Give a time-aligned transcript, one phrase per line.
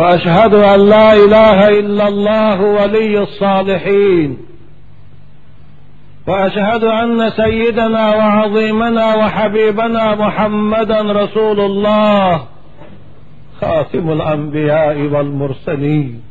[0.00, 4.36] وأشهد أن لا إله إلا الله ولي الصالحين.
[6.26, 12.46] وأشهد أن سيدنا وعظيمنا وحبيبنا محمدا رسول الله
[13.60, 16.22] خاتم الأنبياء والمرسلين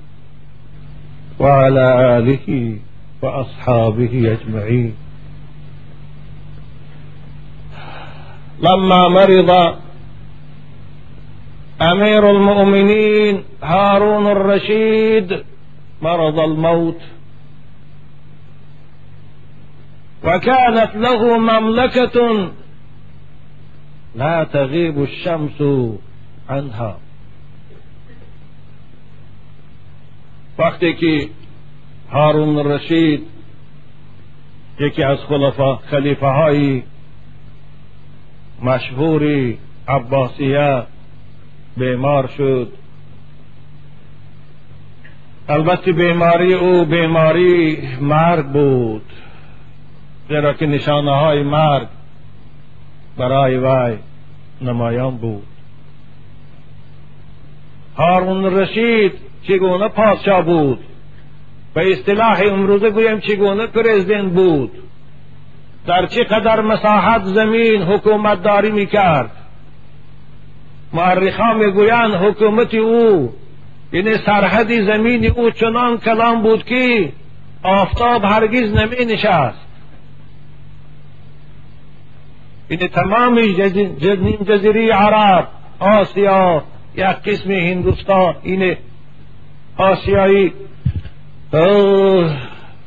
[1.40, 2.78] وعلى آله
[3.22, 4.94] وأصحابه أجمعين.
[8.62, 9.76] لما مرض
[11.82, 15.44] أمير المؤمنين هارون الرشيد
[16.02, 17.02] مرض الموت.
[20.24, 22.50] وكانت له مملكة
[24.16, 25.62] لا تغيب الشمس
[26.50, 26.98] عنها.
[30.58, 31.30] وقتی که
[32.12, 33.28] هارون الرشید
[34.80, 36.84] یکی از خلفا خلیفه های
[38.62, 40.84] مشهوری عباسیه
[41.78, 42.72] بیمار شد.
[45.50, 49.02] البته بیماری او بیماری مرگ بود
[50.30, 51.88] زیرا که نشانه های مرگ
[53.18, 53.98] برای وی
[54.62, 55.44] نمایان بود.
[57.98, 59.14] هارون رشید
[59.48, 60.80] چگونه پادشاه بود؟
[61.74, 64.72] به اصطلاح امروزه گویم چگونه پرزیدنت بود؟
[65.88, 69.32] در چه قدر مساحت زمین حکومت داری می‌کرد؟
[70.94, 73.34] معرخا می‌گویند حکومت او
[73.94, 77.14] یعنی سرحد زمین او چنان کلام بود که
[77.64, 79.70] آفتاب هرگز نمی نشست
[82.70, 83.40] یعنی تمام
[84.48, 85.48] جزیره عرب
[85.80, 86.64] آسیا
[86.96, 88.76] یک قسم هندوستان این
[89.78, 90.54] آسیایی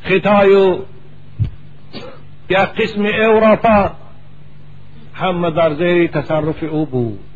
[0.02, 0.78] خطای و
[2.48, 3.90] یک قسم اروپا
[5.14, 7.31] همه در زیر تصرف او بود.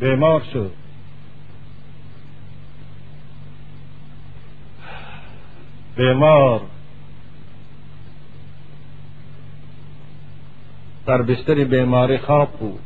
[0.00, 0.72] بیمار شد.
[5.96, 6.60] بیمار.
[11.06, 12.80] در بستر بیماری خواب بود.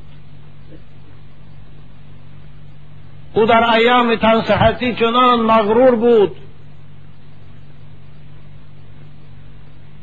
[3.35, 6.37] او در ایام تنصحتی چنان مغرور بود.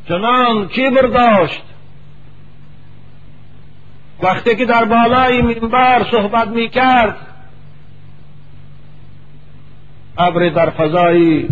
[0.08, 1.64] چنان کبر داشت.
[4.22, 7.18] وقتی که در بالای منبر صحبت می کرد
[10.18, 11.50] ابر در فضای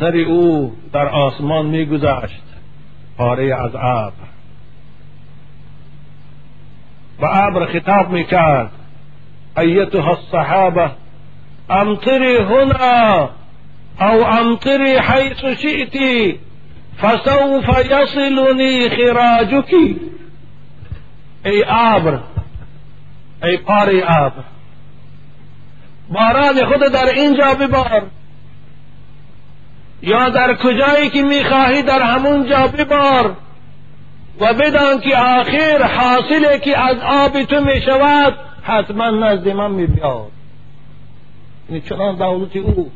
[0.00, 2.42] سر او در آسمان می گذشت
[3.16, 4.12] پاره از ابر.
[7.20, 8.70] و ابر خطاب می کرد
[9.56, 10.90] ایتها الصحابه
[11.70, 13.30] امطری هنا
[14.00, 16.38] او امطری حیث شئتی؟
[17.00, 19.74] فسوف یصلنی خراجك.
[21.44, 22.20] ای ابر
[23.42, 24.44] ای پاره ابر
[26.08, 28.02] باران خود در اینجا ببار.
[30.02, 33.36] یا در کجایی که می‌خواهی در همون جا ببار.
[34.40, 39.86] و بدان که آخر حاصله که از آب تو می شود حتما نزد من می
[39.86, 40.30] بیاد
[41.68, 42.90] یعنی چنان دولت او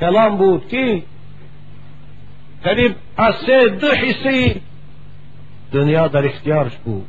[0.00, 1.02] کلام بود که
[2.62, 4.60] tani asë دو حسي
[5.72, 7.00] دنيا در اختيار shku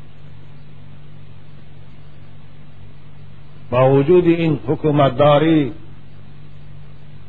[3.72, 5.72] با وجود ان حکومت داری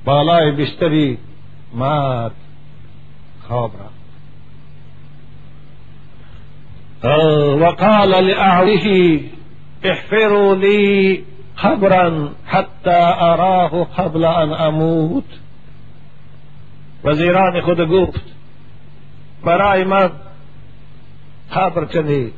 [0.05, 1.19] بالای بیشتری
[1.75, 2.33] مرد
[3.49, 4.03] خواب رفت.
[7.05, 9.21] آه، وقال لأهله
[9.85, 11.25] احفروا لي
[11.57, 15.25] قبرا حتى أراه قبل أن أموت.
[17.05, 18.23] وزیران خود گفت
[19.45, 20.11] برای من
[21.53, 22.35] قبر کنید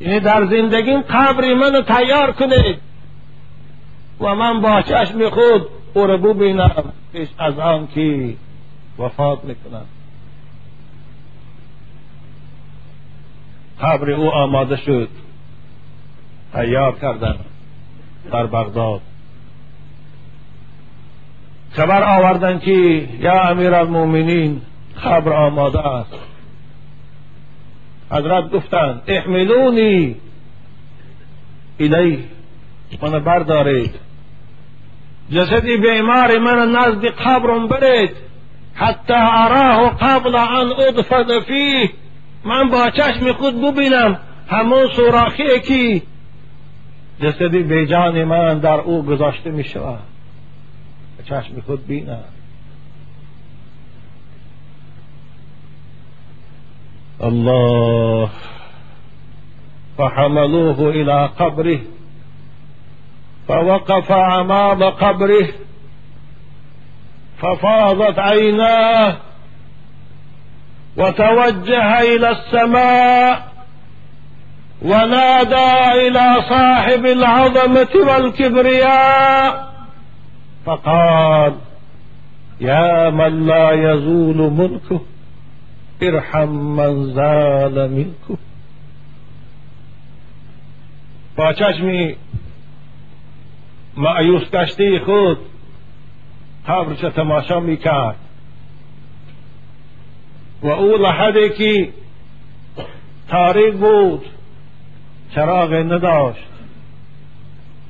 [0.00, 2.78] یعنی در زندگیم قبری منو تیار کنید
[4.20, 8.34] و من با چشم خود او رو ببینم پیش از آن که
[8.98, 9.86] وفات می‌کنم
[13.80, 15.08] قبر او آماده شد
[16.52, 17.38] تیار کردن
[18.32, 19.00] در بغداد.
[21.76, 24.60] خبر آوردن که یا امیر المؤمنین
[24.94, 26.14] خبر آماده است.
[28.10, 30.16] حضرت گفتند احملونی
[31.80, 32.24] الی
[33.02, 33.94] من بردارید.
[35.30, 38.10] جسدی بیمار من نزد قبرم برید.
[38.74, 41.90] حتی اراه قبل ان ادفن فیه.
[42.44, 44.18] من با چشم خود ببینم
[44.48, 46.02] همون سوراخی که
[47.20, 50.13] جسدی بیجان من در او گذاشته می شود
[51.24, 52.24] چشم خود بینم
[57.22, 58.30] الله.
[59.98, 61.80] فحملوه إلى قبره.
[63.48, 65.48] فوقف أمام قبره.
[67.38, 69.16] ففاضت عيناه.
[70.96, 73.52] وتوجه إلى السماء.
[74.82, 79.73] ونادى إلى صاحب العظمة والكبرياء.
[80.64, 81.54] فقال
[82.60, 85.00] يا من لا يزول ملكه
[86.02, 88.38] ارحم من زال ملكه.
[91.36, 92.16] با چشمی
[93.96, 95.38] معیوس گشته خود
[96.68, 98.16] قبرش تماشا میکرد.
[100.62, 101.92] و أو لحظه که
[103.28, 104.24] تاریک بود
[105.34, 106.48] چراغ نداشت.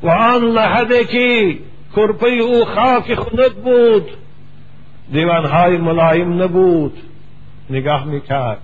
[0.02, 1.58] و آن لحظه که
[1.96, 4.10] کرپه او خاک خنک بود.
[5.12, 6.98] دیوانهای ملایم نبود.
[7.70, 8.58] نگاه می‌کرد.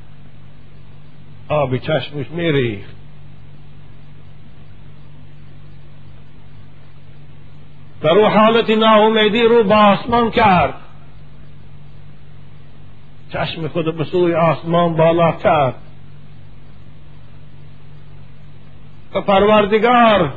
[1.48, 3.00] آب چشمش میریخت.
[8.02, 10.74] در او حالت ناامیدی رو با آسمان کرد.
[13.32, 15.74] چشم خود به سوی آسمان بالا کرد.
[19.14, 20.32] و پروردگار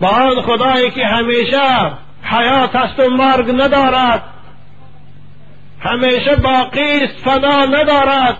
[0.00, 1.92] با آن خدایی که همیشه
[2.22, 4.22] حیات است و مرگ ندارد.
[5.80, 8.36] همیشه باقی است فنا ندارد.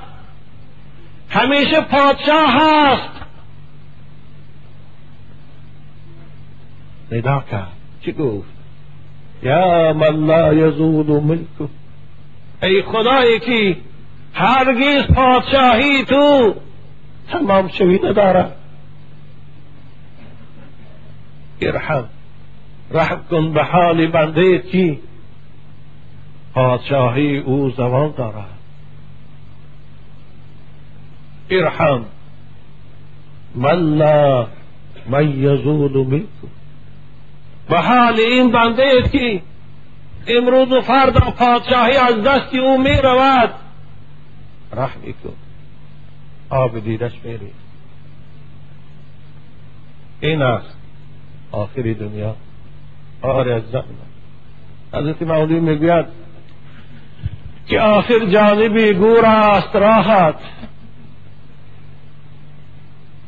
[1.31, 3.21] همیشه پادشاه هست.
[7.13, 7.73] ندا کرد.
[8.05, 8.49] چی گفت؟
[9.43, 11.69] یا من لا یزول ملکه
[12.63, 13.77] ای خدایی که
[14.35, 16.55] هرگیز پادشاهی تو
[17.33, 18.57] تمام شوی ندارد.
[21.61, 22.05] ارحم.
[22.91, 24.99] رحم کن به حال بنده که
[26.55, 28.59] پادشاهی أو زوال دارد.
[31.51, 32.05] ارحم.
[33.55, 34.47] من لا
[35.07, 36.49] من یزول منکم.
[37.69, 39.43] به حال این بنده که
[40.27, 43.55] امروز و فردا پادشاهی از دست أو می رود.
[44.73, 45.35] رحمی کن.
[46.51, 47.53] آب دیدش میری
[50.21, 50.80] این است.
[51.53, 52.37] آخری دنیا.
[53.23, 53.63] آره از
[54.93, 56.07] حضرت مولوی می‌گوید
[57.67, 60.35] که آخر جانبی گور است راحت.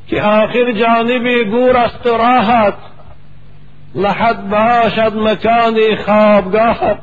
[0.07, 2.75] که آخر جانبی گور است راحت.
[3.95, 7.03] لحد باشد مکانی خوابگاهت.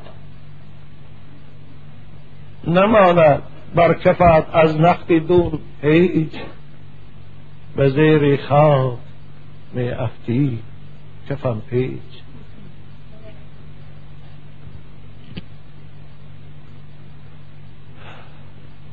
[2.68, 3.42] نماند
[3.76, 6.34] بر کفت از نقد دور هیچ.
[7.76, 9.00] به زیر خواب
[9.74, 10.60] می افتی.
[11.30, 12.02] کفم پیچ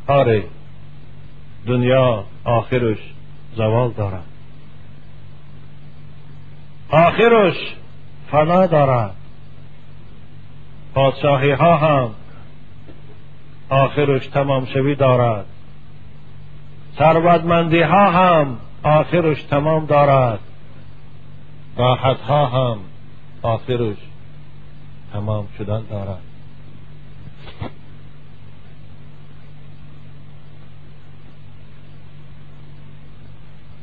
[0.06, 0.44] آره
[1.66, 2.98] دنیا آخرش
[3.56, 4.24] زوال دارد
[6.90, 7.56] آخرش
[8.30, 9.14] فنا دارد
[10.94, 12.14] پادشاهی ها هم
[13.68, 15.46] آخرش تمام شوی دارد.
[16.98, 20.40] ثروتمندی ها هم آخرش تمام دارد.
[21.76, 22.78] راحت ها هم
[23.42, 23.96] آخرش
[25.12, 26.18] تمام شدن دارد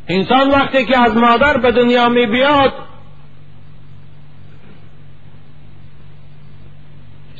[0.07, 2.73] انسان وقتی که از مادر به دنیا می بیاد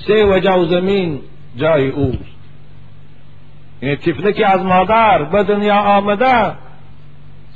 [0.07, 1.21] سه وجه زمین
[1.55, 2.19] جای اوست.
[3.81, 6.55] یعنی طفلی که از مادر به دنیا آمده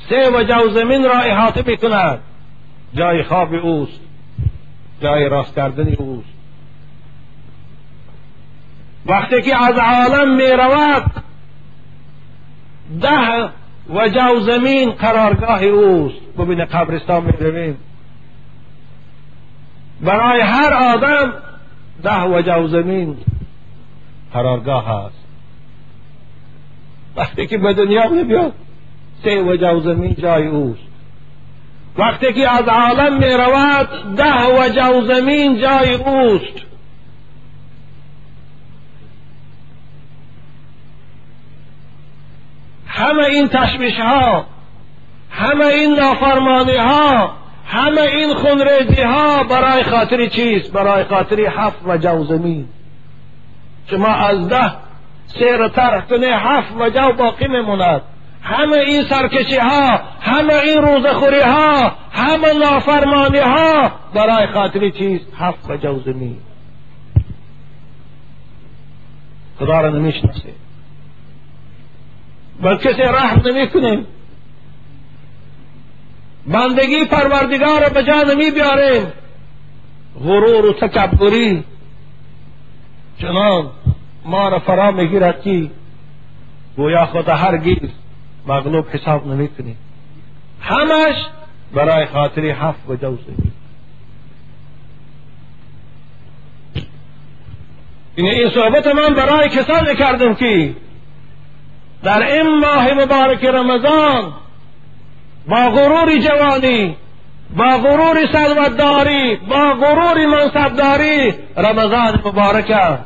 [0.09, 2.19] سه وجه زمین را احاطه می کند
[2.93, 3.99] جای خواب اوست
[5.01, 6.29] جای راست کردن اوست.
[9.05, 11.11] وقتی که از عالم می رود
[13.01, 13.49] ده
[13.89, 16.21] وجه زمین قرارگاه اوست.
[16.37, 17.77] ببین قبرستان می رویم.
[20.01, 21.33] برای هر آدم
[22.03, 23.17] ده وجه زمین
[24.33, 25.27] قرارگاه هست
[27.15, 28.51] وقتی که به دنیا می
[29.23, 30.86] سه وجه زمین جای اوست.
[31.97, 36.67] وقتی که از عالم می رود ده وجه زمین جای اوست.
[42.87, 44.45] همه این تشویش ها
[45.31, 47.31] همه این نافرمانی ها
[47.67, 52.67] همه این خونریزی ها برای خاطر چیست برای خاطر هفت وجه زمین.
[53.89, 54.71] شما از ده
[55.27, 58.01] سیر طرح کنه هفت وجه باقی میموند
[58.47, 65.69] همه این سرکشی ها همه این روزخوری ها همه نافرمانی ها برای خاطر چیز هفت
[65.69, 66.37] و جوزمی
[69.59, 70.53] خدا را نمی‌شناسه.
[72.61, 74.05] بل کسی رحم نمی‌کنه.
[76.47, 79.13] بندگی پروردگار را به جا نمی بیاریم
[80.19, 81.63] غرور و تکبری.
[83.21, 83.69] چنان
[84.25, 85.69] ما را فرا می‌گیرد که
[86.75, 87.89] گویا خدا هرگز
[88.47, 89.77] مغلوب حساب نمی کنیم
[90.61, 91.15] همش
[91.73, 93.23] برای خاطر حف و جوزه
[98.15, 100.75] این این صحبت من برای کسانی کردم که
[102.03, 104.33] در این ماه مبارک رمضان
[105.47, 106.95] با غرور جوانی
[107.57, 112.99] با غرور سلوتداری با غرور منصبداری رمضان مبارک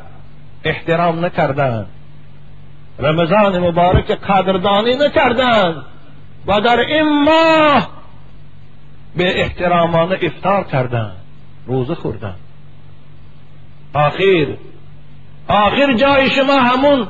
[0.64, 1.86] احترام نکردند
[2.98, 5.84] رمضان مبارک قدردانی نکردند
[6.46, 7.88] و در این ماه
[9.16, 11.16] به احترامانه افطار کردند
[11.66, 12.38] روزه خوردند
[13.94, 14.56] آخر
[15.48, 17.08] آخر جای شما همون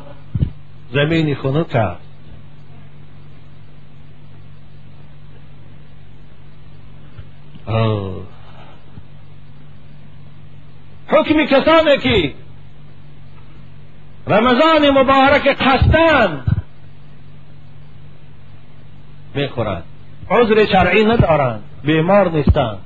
[0.92, 2.02] زمینی خنک است
[11.08, 12.34] حکم کسانی که
[14.26, 16.64] رمضان مبارک قصدند
[19.34, 19.84] می‌خورند
[20.30, 22.78] عذر شرعی ندارند بیمار نیستند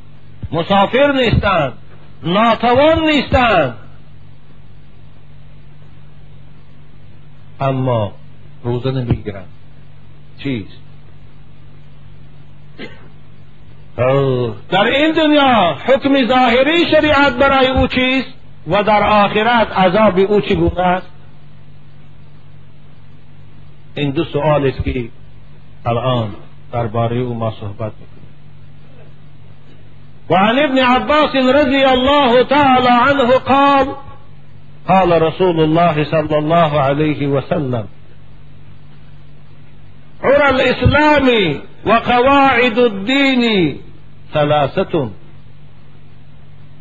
[0.52, 1.72] مسافر نیستند
[2.22, 3.74] ناتوان نیستند
[7.60, 8.12] اما
[8.64, 9.48] روزه نمی‌گیرند
[10.38, 10.78] چیست
[14.70, 18.28] در این دنیا حکم ظاهری شریعت برای او چیست؟
[18.66, 21.15] و در آخرت عذاب او چگونه است
[23.96, 25.08] این دو سوال است که
[25.86, 26.30] الان
[26.72, 27.92] درباره ما صحبت
[30.30, 33.86] وعن ابن عباس رضي الله تعالى عنه قال
[34.88, 37.88] قال رسول الله صلى الله عليه وسلم
[40.22, 43.76] عرى الإسلام وقواعد الدين
[44.34, 45.10] ثلاثة.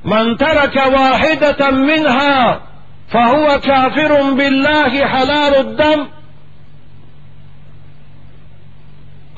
[0.05, 2.61] من ترك واحدة منها
[3.07, 6.07] فهو كافر بالله حلال الدم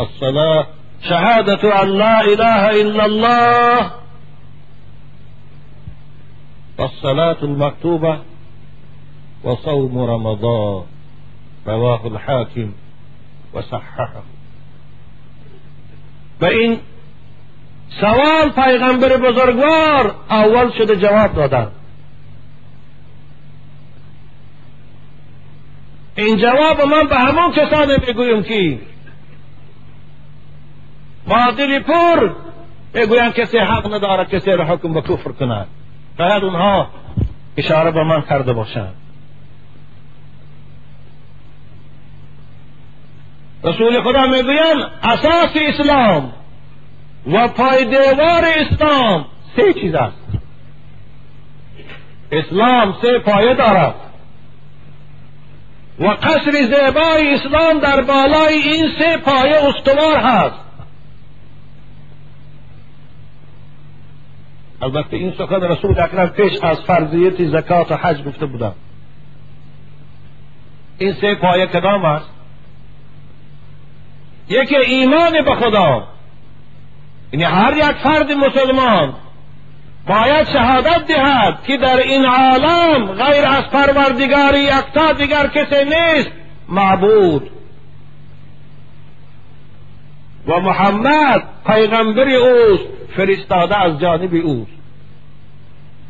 [0.01, 0.67] الصلاة
[1.09, 3.91] شهادة أن لا إله إلا الله.
[6.77, 8.19] والصلاة المكتوبة
[9.43, 10.83] وصوم رمضان
[11.67, 12.71] رواه الحاكم
[13.53, 14.23] وصححه.
[16.41, 16.77] فإن
[18.01, 21.71] سوال پیغمبر بزرگوار اول شده جواب دادن.
[26.17, 28.79] این جواب من به همون کسانی میگویم که
[31.27, 32.29] با دل پر
[32.93, 35.67] می‌گویند کسی حق ندارد کسی را حکم به کفر کند.
[36.19, 36.87] باید اونها
[37.57, 38.93] اشاره به من کرده باشند.
[43.63, 46.33] رسول خدا می‌گویند اساس اسلام
[47.33, 50.17] و پایدیوار اسلام سه چیز است.
[52.31, 53.95] اسلام سه پایه دارد.
[55.99, 60.66] و قصر زیبای اسلام در بالای این سه پایه استوار هست.
[64.81, 68.75] البته این سخن رسول اکرم پیش از فرضیت زکات و حج گفته بودم.
[70.97, 72.29] این سه پایه کدام است؟
[74.49, 76.07] یکی ایمان به خدا.
[77.33, 79.13] یعنی هر یک فرد مسلمان
[80.07, 86.31] باید شهادت دهد که در این عالم غیر از پروردگاری یکتا دیگر کسی نیست
[86.69, 87.49] معبود.
[90.47, 92.96] و محمد پیغمبر اوست.
[93.17, 94.71] فرستاده از جانب اوست.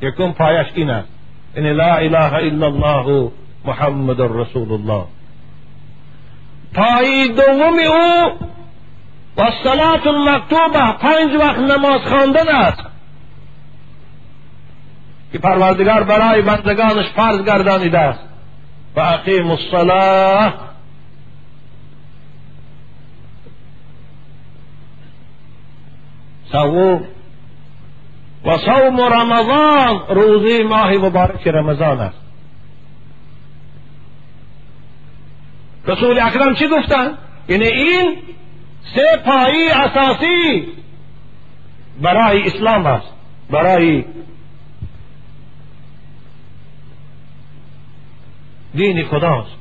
[0.01, 1.07] یکم پایش این است.
[1.55, 3.31] ان لا اله الا الله
[3.65, 5.05] محمد رسول الله.
[6.73, 8.39] پای دوم او
[9.37, 12.83] و صلات المکتوبه پنج وقت نماز خواندن است.
[15.31, 18.23] که پروردگار برای بندگانش فرض گردانیده است.
[18.95, 20.66] و اقیم الصلاه
[26.51, 27.03] سوم
[28.45, 32.17] و صوم رمضان روزی ماه مبارک رمضان است.
[35.85, 37.17] رسول اکرم چی گفتن؟
[37.49, 38.15] یعنی این
[38.95, 40.67] سه پایی اساسی
[42.01, 43.07] برای اسلام است.
[43.49, 44.05] برای
[48.75, 49.51] دین خداست.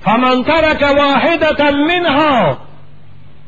[0.00, 2.58] فمن ترک واحدتا منها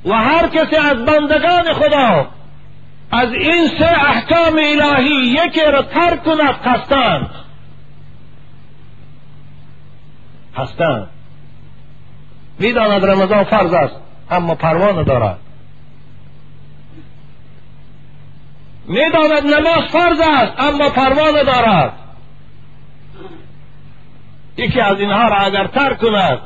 [0.04, 2.28] و هر کسی از بندگان خدا
[3.10, 7.30] از این سه احکام الهی یکی را ترک کند قصدن
[10.56, 11.08] هستند
[12.58, 13.94] می‌داند رمضان فرض است
[14.30, 15.38] اما پروانه دارد.
[18.86, 21.92] می‌داند نماز فرض است اما پروا ندارد
[24.56, 26.38] یکی از اینها را اگر ترک کند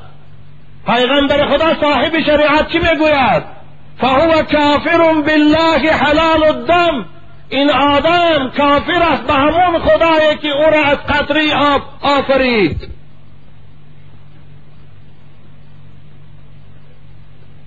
[0.86, 3.53] پیغمبر خدا صاحب شریعت چی می‌گوید؟
[3.98, 7.06] فهو کافر بالله حلال الدم.
[7.48, 12.88] این آدم کافر است به همون خدایی که او را از قطری آب آفرید.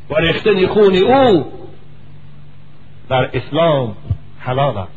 [0.09, 1.53] و ریختن خون او
[3.09, 3.97] در اسلام
[4.39, 4.91] حلال است.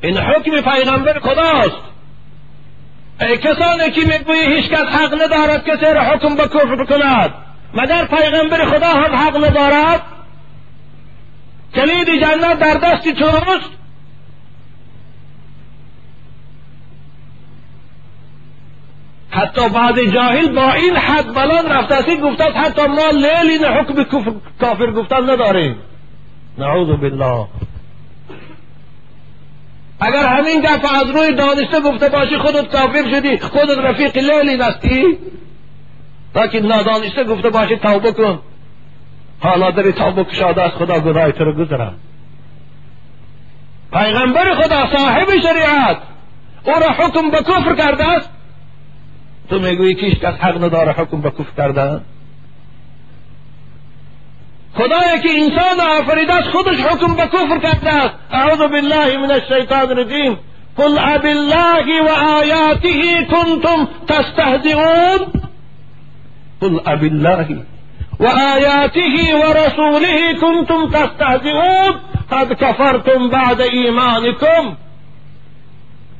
[0.00, 1.82] این حکم پیغمبر خداست.
[3.20, 7.45] ای کسانی که می‌گویی هیچ کس حق ندارد کسی را حکم به کفر کند
[7.76, 10.02] مگر پیغمبر خدا هم حق ندارد
[11.74, 13.70] کلید جنت در دست توست.
[19.30, 24.04] حتی بعد جاهل با این حد بلند رفته گفته حتی ما لیل حکم
[24.60, 25.76] کافر گفتن نداریم.
[26.58, 27.46] نعوذ بالله.
[30.00, 35.18] اگر همین گپ از روی دانسته گفته باشی خودت کافر شدی خودت رفیق لیلی نستی؟
[36.36, 38.38] لیکن نادانسته گفته باشی توبه کن
[39.40, 41.94] حالا داری توبه کشاده از خدا گناه تو رو گذرم
[43.92, 45.98] پیغمبر خدا صاحب شریعت
[46.64, 48.30] او را حکم به کفر کرده است
[49.50, 52.00] تو می‌گویی که کس حق نداره حکم به کفر کردن
[54.74, 59.90] خدایی که انسان آفریده است خودش حکم به کفر کرده است اعوذ بالله من الشیطان
[59.90, 60.38] الرجیم
[60.76, 65.45] قل اب الله و آیاته کنتم تستهزئون
[66.60, 67.62] قل اب الله
[68.20, 69.00] و آیاته
[69.34, 71.94] و رسوله کنتم تستهزئون.
[72.30, 74.76] قد کفرتم بعد ایمانکم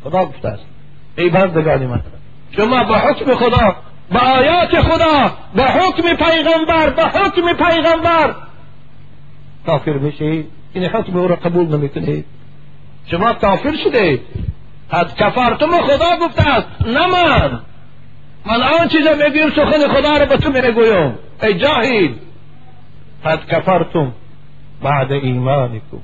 [0.05, 0.65] خدا گفته است
[1.19, 2.03] ای بندگان من
[2.57, 3.77] شما به حکم خدا
[4.11, 8.35] به آیات خدا به حکم پیغمبر به حکم پیغمبر.
[9.67, 12.25] کافر میشید؟ این حکم او را قبول نمی‌کنید.
[13.11, 14.21] شما کافر شده
[14.93, 17.61] قد کفرتم خدا گفته است نه من.
[18.49, 21.19] آن چیزا می‌گویم سخن خدا را به تو می‌گویم.
[21.43, 22.15] ای جاهل.
[23.25, 24.13] قد کفرتم
[24.83, 26.01] بعد ایمانکم.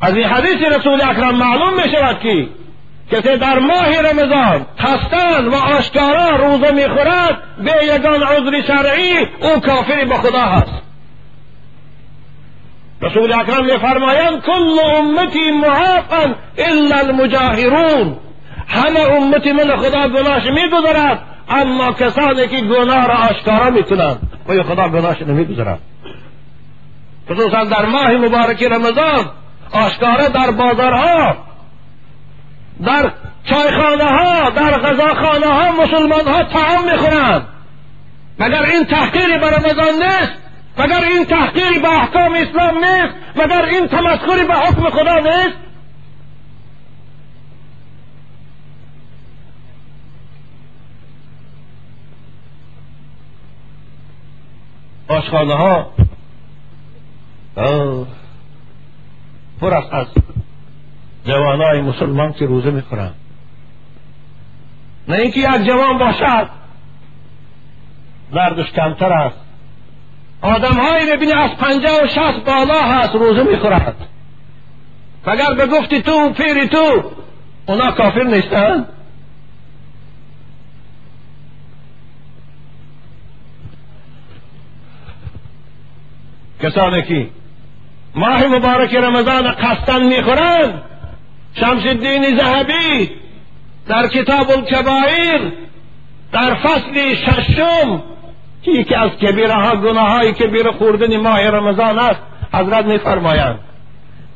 [0.00, 2.48] از این حدیث رسول اکرم معلوم می شود که
[3.10, 10.04] کسی در ماه رمضان خستن و آشکارا روزه می‌خورد به یگان عذر شرعی او کافری
[10.04, 10.85] به خدا هست.
[13.02, 18.16] رسول اکرم میفرمایند کل امتی معافا الا المجاهرون.
[18.68, 24.88] همه امتی من خدا گناهش میگذرد اما کسانی که گناه را آشکارا می‌کنند و خدا
[24.88, 25.78] گناهش نمیگذرد.
[27.30, 29.30] خصوصا در ماه مبارک رمضان
[29.72, 31.36] آشکارا در بازارها
[32.86, 33.12] در
[33.50, 37.46] چایخانه ها در غذاخانه ها مسلمان ها تعام می‌خورند.
[38.38, 40.45] مگر این تحقیری به رمضان نیست؟
[40.78, 45.66] مگر این تحقیری به احکام اسلام نیست؟ مگر این تمسخری به حکم خدا نیست؟
[55.08, 55.92] آشخانه ها
[59.60, 60.06] پر است از
[61.24, 63.14] جوانای مسلمان که روزه می‌خورند
[65.08, 66.50] نه اینکه یک جوان باشد.
[68.32, 69.45] دردش کمتر است.
[70.46, 73.96] آدم هایی ببینی از پنجه و شست بالا هست روزه می‌خورد.
[75.26, 77.12] مگر به گفتی تو پیری تو
[77.66, 78.88] اونا کافر نیستند
[86.62, 87.30] کسانی که
[88.14, 90.82] ماه مبارک رمضان قصدن می‌خورند
[91.54, 93.10] شمس الدین زهبی
[93.88, 95.52] در کتاب الکبایر
[96.32, 98.02] در فصل ششم
[98.66, 102.20] که یکی از کبیره ها گناه های کبیره خوردن ماه رمضان است
[102.54, 103.58] حضرت میفرمایند.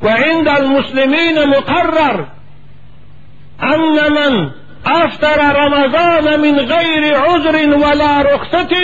[0.01, 2.23] و عند المسلمین مقرر
[3.59, 4.51] ان من
[4.85, 8.75] افطر رمضان من غیر عذر ولا رخصة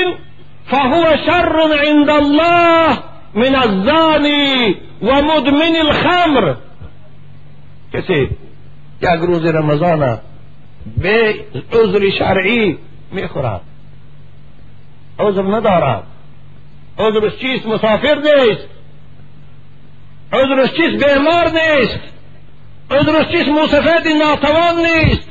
[0.65, 2.97] فهو شر عند الله
[3.33, 6.53] من الزانی و مدمن الخمر.
[7.93, 8.29] کسی
[9.01, 10.17] یک روز رمضان
[10.97, 11.35] به
[11.73, 12.77] عذر شرعی
[13.11, 13.61] می‌خورد.
[15.19, 16.03] عذر ندارد.
[16.99, 18.67] عذرش چیست مسافر نیست.
[20.33, 21.99] عذرش چیست بیمار نیست.
[22.91, 25.29] عذرش چیست موسفید ناتوان نیست.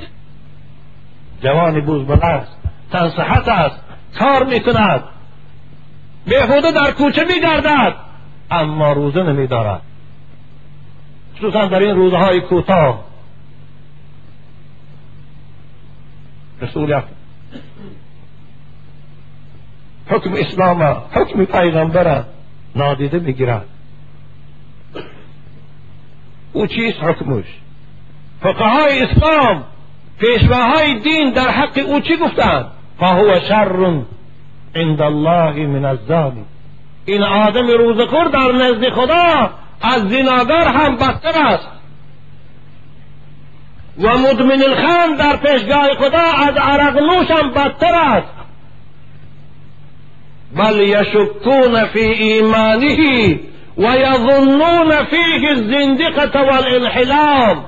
[1.42, 2.56] جوانی بوزبل است
[2.92, 3.80] تنصحت است
[4.18, 5.04] کار می‌کند.
[6.26, 7.94] بیهوده در کوچه میگردد
[8.50, 9.82] اما روزه نمیدارد.
[11.36, 13.04] خصوصا در این روزهای کوتاه.
[16.62, 16.92] رسول
[20.08, 22.24] حکم اسلام حکم پیغمبر
[22.76, 23.64] نادیده بگیرد
[26.52, 27.44] او چیست حکمش؟
[28.40, 29.64] فقهای اسلام
[30.20, 32.66] پیشواهای دین در حق او چی گفتند
[33.00, 34.02] فهو شر
[34.74, 36.44] عند الله من الظالم.
[37.04, 41.68] این آدم روزخور در نزد خدا از زناگر هم بدتر است.
[43.98, 48.35] و مدمن الخم در پیشگاه خدا از عرق نوش هم بدتر است.
[50.54, 53.40] بل یشکون فی ایمانه
[53.78, 57.64] و یظنون فیه الزندقه والانحلام.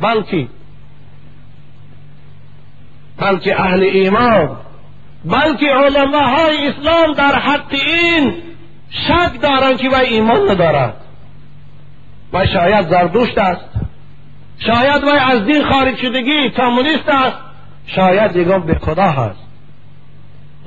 [0.00, 0.48] بلکه
[3.18, 4.56] بلکه اهل ایمان
[5.24, 8.34] بلکه علماهای اسلام در حق این
[8.90, 10.96] شک دارند که و ایمان ندارد
[12.32, 13.64] و شاید زردوشت است.
[14.58, 17.36] شاید وی از دین خارج شدگی کامونیست است.
[17.86, 19.47] شاید دیگه به خدا هست.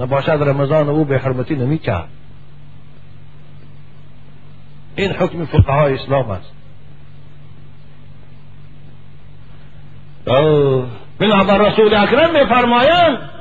[0.02, 2.10] نباشد رمضان او به حرمتی نمی کرد.
[4.96, 6.52] این حکم فقهای اسلام است.
[11.20, 13.32] بنابر رسول اکرم میفرمایند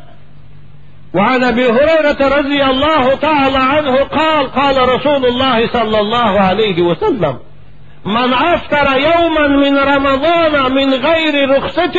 [1.14, 7.38] وعن ابي هريره رضي الله تعالى عنه قال قال رسول الله صلى الله عليه وسلم
[8.07, 11.92] من افطر يوما من رمضان من غير رخصة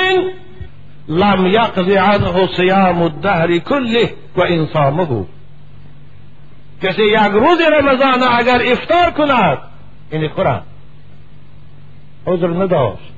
[1.12, 5.26] لم يقض عنه صيام الدهر كله و صامه
[6.82, 9.58] کسی یک روز رمضان اگر افطار کند
[10.12, 10.64] یعنی خورد
[12.28, 13.12] عذر نداشت.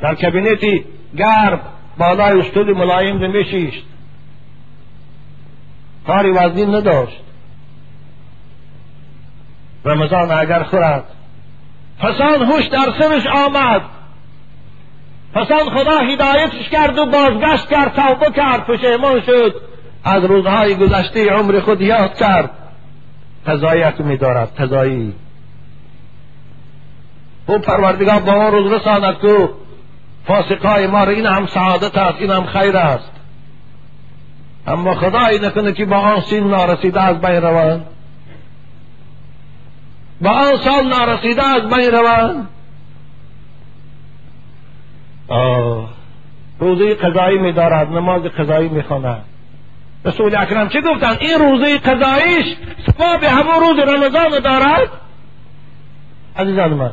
[0.00, 0.84] در کابینتی
[1.16, 1.60] گرم
[1.98, 3.84] بالای استول ملایم میشیشت
[6.06, 7.20] کاری وزنی نداشت.
[9.84, 11.04] رمضان اگر خورد
[11.98, 13.82] پسان هوش در سرش آمد.
[15.34, 19.60] پسان خدا هدایتش کرد و بازگشت کرد توبه کرد پشیمان شد.
[20.04, 22.50] از روزهای گذشته عمر خود یاد کرد.
[23.46, 25.14] تزایت می دارد تزایی
[27.46, 29.48] او پروردگار با آن روز رساند که
[30.26, 33.10] فاسقای ما این هم سعادت است این هم خیر است.
[34.66, 37.86] اما خدایی نکنه که با آن سین نارسیده از بین روند.
[40.20, 42.48] با آن سال نارسیده از بین روند.
[46.58, 49.24] روزه قضایی می دارد نماز قضایی می خواند
[50.04, 52.56] رسول اکرم چه گفتن؟ این روزه قضاییش
[52.86, 54.88] ثواب همون روز رمضان دارد؟
[56.36, 56.92] عزیزان من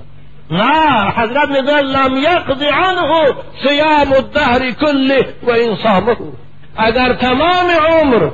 [0.52, 6.18] نه حضرت میگن لم یقضی عنه صیام الدهر کله و انصابه.
[6.78, 8.30] اگر تمام عمر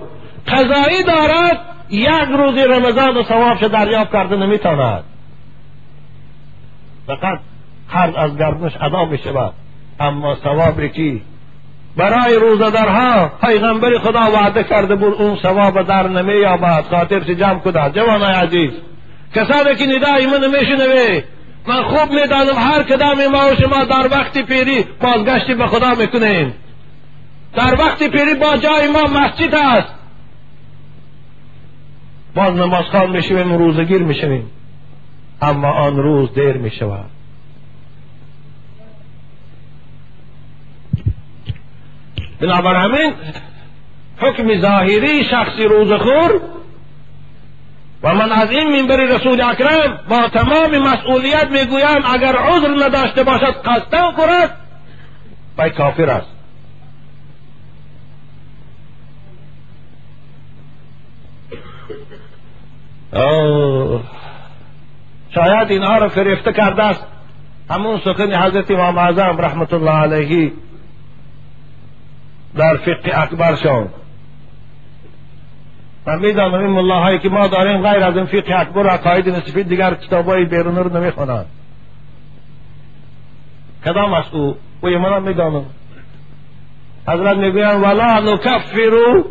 [0.48, 5.04] قضایی دارد یک روز رمضان و ثوابش دریافت کرده نمی‌تواند.
[7.08, 7.40] فقط
[7.90, 9.54] قرض از گردنش ادا می‌شود.
[10.00, 11.22] اما ثواب کی
[11.98, 18.34] برای روزدارها پیغمبر خدا وعده کرده بود اون ثواب در نمییابد خاطر جمع کده؟ جوانای
[18.34, 18.72] عزیز
[19.36, 21.24] کسانی که ندای من نمیشنوه
[21.68, 26.54] من خوب می‌دانم هر کدام ما و شما در وقت پیری بازگشتی به خدا می‌کنیم.
[27.56, 29.94] در وقت پیری با جای ما مسجد است.
[32.36, 34.52] باز نماز خوان می‌شویم روزگیر می‌شویم.
[35.42, 37.10] اما آن روز دیر می‌شود.
[42.42, 43.14] بنابر همین
[44.18, 46.42] حکم ظاهری شخصی روزخور
[48.04, 53.56] و من از این منبر رسول اکرم با تمام مسئولیت می‌گویم اگر عذر نداشته باشد
[53.66, 54.58] قصدا خورد
[55.58, 56.38] و کافر است.
[65.36, 67.04] شاید اینها را فریفته کرده است.
[67.70, 70.52] همون سخن حضرت امام اعظم رحمت الله علیه
[72.58, 73.90] در فقه اکبر شد
[76.08, 79.64] من می‌دانم این ملاهایی که ما داریم غیر از این فقه اکبر و عقاید نصفی
[79.64, 81.46] دیگر کتابای بیرون رو نمی‌خوانند
[83.86, 85.66] کدام است او؟ او من می‌دانم.
[87.08, 89.26] حضرت می‌گویند ولا نکفرو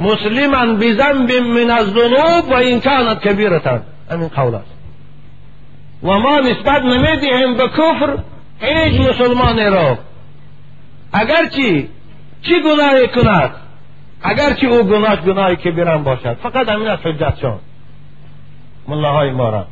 [0.00, 4.72] مسلما بذنب من الذنوب و این کانت کبیرتا همین قول است.
[6.02, 8.18] و ما نسبت نمی‌دهیم به کفر
[8.60, 9.98] هیچ مسلمانی را.
[11.12, 11.88] اگرچه
[12.42, 13.50] چی گناهی کند؟
[14.22, 16.36] اگرچه او گناه گناهی که برم باشد.
[16.42, 17.60] فقط همین از حجت شد
[18.88, 19.66] ملاهای ما را.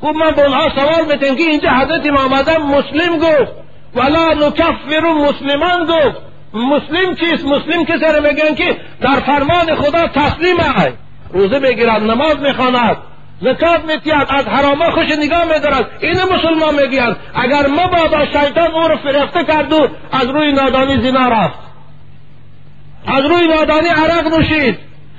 [0.00, 2.30] خوب من به اونها سوال میتیم که اینجا حضرت امام
[2.76, 3.52] مسلم گفت.
[3.94, 6.20] ولا نکفر مسلمان گفت.
[6.54, 10.98] مسلم چیست؟ مسلم که سر میگن که در فرمان خدا تسلیم است
[11.32, 12.96] روزه بگیرد نماز می‌خواند.
[13.40, 15.90] زکات میتید از حراما خوش نگاه میدارد.
[16.00, 17.16] این مسلمان می‌گویند.
[17.34, 21.58] اگر مبادا شیطان او رو فرفته کرد و از روی نادانی زنا رفت.
[23.06, 24.78] از روی نادانی عرق نوشید.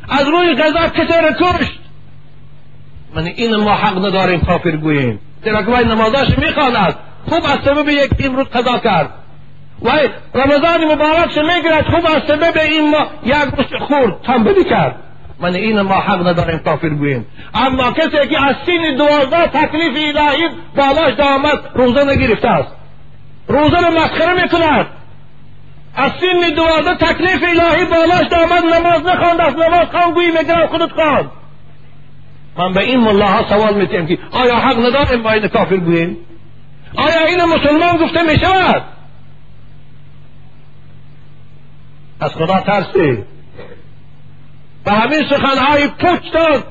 [0.09, 1.79] از روی غذا کسی را کشت.
[3.15, 5.19] من این ما حق نداریم کافر گوییم.
[5.43, 6.95] زیرا نمازاش می‌خواند.
[7.29, 9.09] خوب از سبب یک امروز قضا کرد.
[9.81, 9.91] و
[10.33, 14.95] رمضان مبارک می‌گیرد؟ خوب از سبب این ما یک روز خورد تنبلی کرد.
[15.39, 17.25] من این ما حق نداریم کافر گوییم.
[17.53, 22.71] اما کسی که از سین دوازده تکلیف الهی بالاش دامد روزه نگرفته است.
[23.47, 24.85] روزه رو مسخره می‌کند.
[25.95, 30.31] از سین دوازده تکلیف الهی بالاش دامد نماز نخواند از نماز خان گویی
[30.69, 31.31] خودت خواند
[32.57, 36.17] من به این ملاها سوال میتیم که آیا حق نداریم با این کافر گوییم؟
[36.95, 38.83] آیا این مسلمان گفته می‌شود؟
[42.19, 43.25] از خدا ترسید
[44.85, 46.63] و همین سخنهای پوچ داد.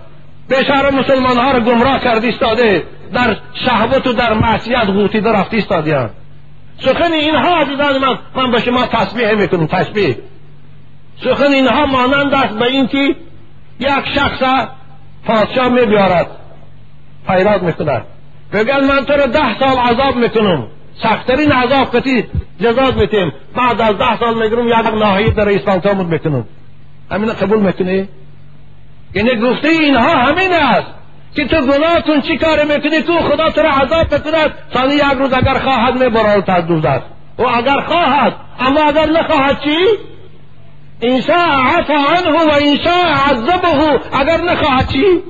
[0.51, 6.11] بشار مسلمان ها را گمراه کرد ایستاده در شهوت و در معصیت غوطیده رفت ایستادیان
[6.79, 10.17] سخن اینها عزیزان من من به شما تسبیح می‌کنم تسبیح.
[11.25, 13.17] سخن اینها مانند است به اینکه
[13.81, 14.67] یک شخص
[15.25, 16.27] پادشاه میبیارد
[17.27, 18.03] خیرات می‌کند
[18.53, 20.67] بگن من تو را ده سال عذاب می‌کنم
[21.03, 22.25] سختترین عذاب کتی
[22.61, 23.33] جزاد میتیم.
[23.57, 26.45] بعد از ده سال میگرم یک ناحیه در اسلام تامد می‌کنم.
[27.11, 28.09] همین قبول می‌کنی؟
[29.15, 30.87] یعنی گفته اینها همین است.
[31.37, 35.33] که تو گناهتون چی کار می‌کنی؟ تو خدا تو را عذاب بکند ثانی یک روز
[35.33, 37.03] اگر خواهد می‌برد از دوزخ
[37.39, 39.77] و اگر خواهد اما اگر نخواهد چی؟
[41.01, 42.79] این عفا عنه و این
[43.31, 44.01] عذبه.
[44.13, 45.23] اگر نخواهد چی؟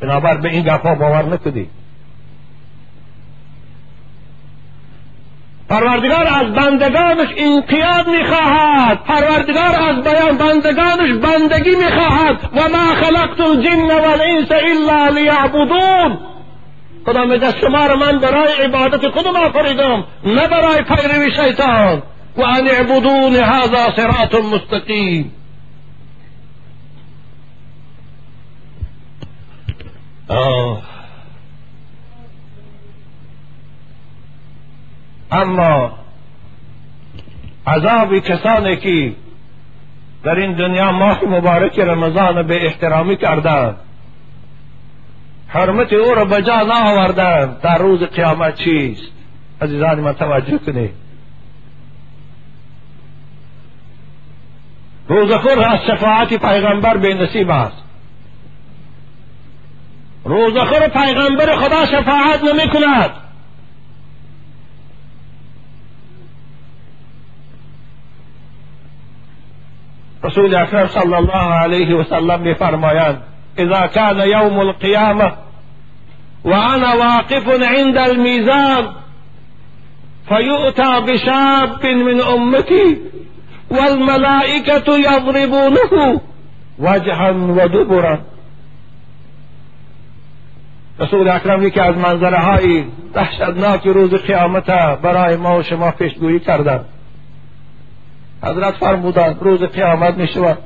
[0.00, 1.77] بنابر به این گفا باور نکنید
[5.68, 9.04] پروردگار از بندگانش انقیاد می‌خواهد.
[9.04, 12.50] پروردگار از بیان بندگانش بندگی می‌خواهد.
[12.52, 16.18] و ما خلقت الجن والانس الا لیعبدون.
[17.06, 22.02] خدا میگه شما رو من برای عبادت خودم آفریدم نه برای پیروی شیطان.
[22.36, 25.32] و ان اعبدون هذا صراط مستقیم.
[35.32, 35.98] اما
[37.66, 39.12] عذاب کسانی که
[40.22, 43.76] در این دنیا ماه مبارک رمضان به احترامی کردند
[45.48, 49.12] حرمت او را به جا نآوردند در روز قیامت چیست؟
[49.62, 50.94] عزیزان من توجه کنید.
[55.08, 57.84] روزخور از شفاعت پیغمبر به نصیب است.
[60.24, 63.10] روزخور پیغمبر خدا شفاعت نمی کند
[70.24, 73.22] رسول اکرم صلی الله علیه و سلم میفرمایند
[73.58, 75.32] إذا كان يوم القيامة
[76.44, 78.86] وأنا واقف عند الميزان
[80.28, 82.98] فيؤتى بشاب من أمتي
[83.70, 86.20] والملائكة يضربونه
[86.78, 88.18] وجها ودبرا.
[91.00, 94.66] رسول اکرم که از منظره های وحشتناک روز قیامت
[95.02, 96.84] برای ما و شما پیشگویی کردند.
[98.42, 100.58] حضرت فرمودند روز قیامت می شود.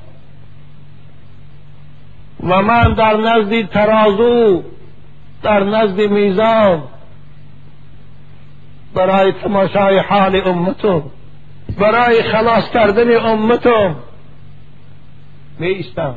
[2.42, 4.62] و من در نزد ترازو
[5.42, 6.82] در نزد میزان
[8.94, 11.02] برای تماشای حال امتم
[11.78, 13.96] برای خلاص کردن امتم
[15.58, 16.14] می ایستم.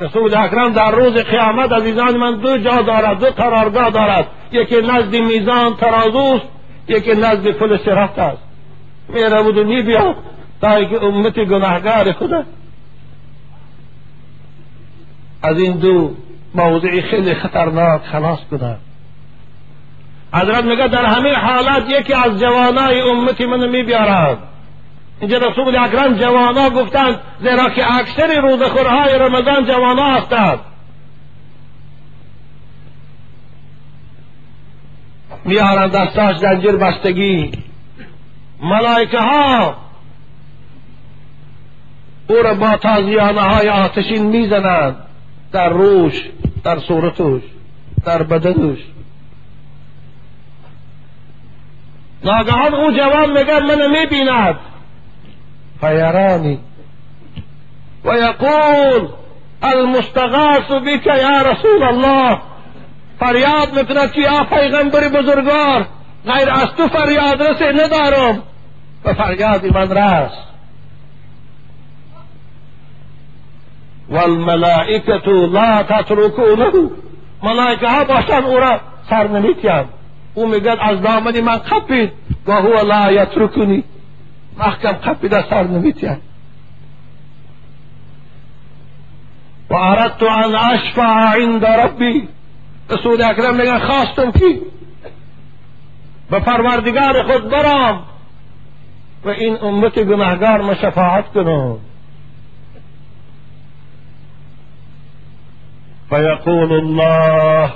[0.00, 4.26] رسول اکرم در روز قیامت عزیزان من دو جا دارد دو قرارگاه دارد.
[4.52, 6.44] یکی نزد میزان ترازوست
[6.88, 8.47] یکی نزد پل سرات است.
[9.08, 10.16] میره بود و میبیاد
[10.60, 12.44] تا که امت گناهگار خدا
[15.42, 16.14] از این دو
[16.54, 18.80] موضع خیلی خطرناک خلاص کنند
[20.32, 24.38] حضرت میگه در همه حالات یکی از جوانای امتی من میبیارد
[25.20, 30.58] اینجا رسول اکرم جوانا گفتند زیرا که اکثر روزخورهای رمضان جوانا هستند.
[35.44, 37.50] میارند دستاش زنجیر بستگی.
[38.62, 39.76] ملائکه ها
[42.28, 44.96] او را با تازیانه های آتشین می‌زنند
[45.52, 46.22] در روش
[46.64, 47.42] در صورتش
[48.04, 48.78] در بدنش.
[52.24, 54.56] ناگهان او جوان میگه من می‌بیند.
[55.80, 56.58] فیرانی
[58.04, 59.08] و یقول
[59.62, 62.38] المستغاث بك یا رسول الله.
[63.20, 65.86] فریاد می‌کند که یا پیغمبر بزرگوار
[66.26, 68.42] غیر از تو فریاد رسه ندارم.
[69.04, 70.48] و فریاد من رست
[74.08, 76.90] والملائکت لا تترکونه
[77.42, 78.80] ملائکه ها باشن أو را
[79.10, 79.88] سر نمیتیند
[80.36, 82.12] أو میگد از دامنی من قپید
[82.46, 83.84] و هو لا یترکنی.
[84.58, 86.20] محکم قپید از سر نمیتیند
[89.70, 91.02] و اردت ان اشفع
[91.42, 92.28] عند ربی.
[92.90, 94.60] رسول اکرم میگن خواستم که
[96.30, 98.04] به پروردگار خود برام.
[99.24, 101.78] و این امت گناهگار ما شفاعت کنم
[106.08, 107.72] فيقول الله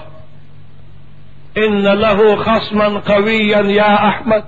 [1.57, 4.45] إن له خصما قویا یا أحمد.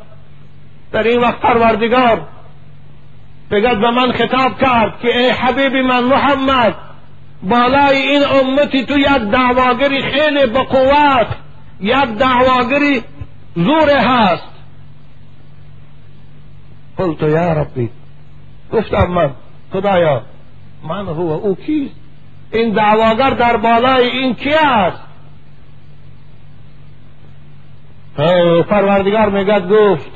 [0.92, 2.26] در این وقت پروردگار.
[3.50, 6.74] بگد به من خطاب کرد که ای حبیب من محمد
[7.42, 11.26] بالای این امتی تو یک دعواگری خیلی به قوت
[11.80, 13.02] یک دعواگری
[13.54, 14.53] زور هست.
[16.96, 17.90] قلت یا ربی
[18.72, 19.30] گفتم من
[19.72, 20.22] خدایا
[20.88, 21.94] من هو او کیست؟
[22.52, 25.00] این دعواگر در بالای این کی است؟
[28.68, 30.10] پروردگار میگد گفت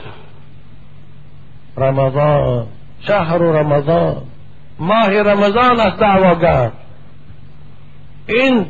[1.77, 2.67] رمضان
[3.01, 4.23] شهر رمضان
[4.79, 6.71] ماه رمضان است دعواگر.
[8.27, 8.67] این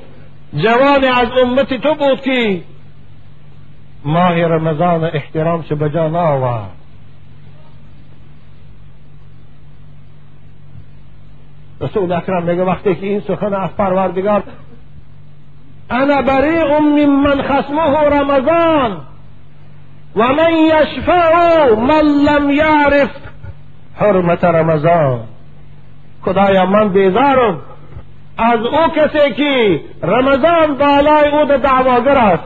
[0.55, 2.63] جوان از امت تو بود که
[4.05, 6.78] ماه رمضان احترام به بجا آورد
[11.81, 14.43] رسول اکرم میگه وقتی که این سخن از پروردگار
[15.91, 19.01] انا بریء ممن خصمه رمضان
[20.17, 23.11] و من یشفع من لم یعرف
[23.97, 25.21] حرمت رمضان.
[26.23, 27.61] خدایا من بیزارم.
[28.39, 32.45] از او کسی که رمضان بالای او دعواگر است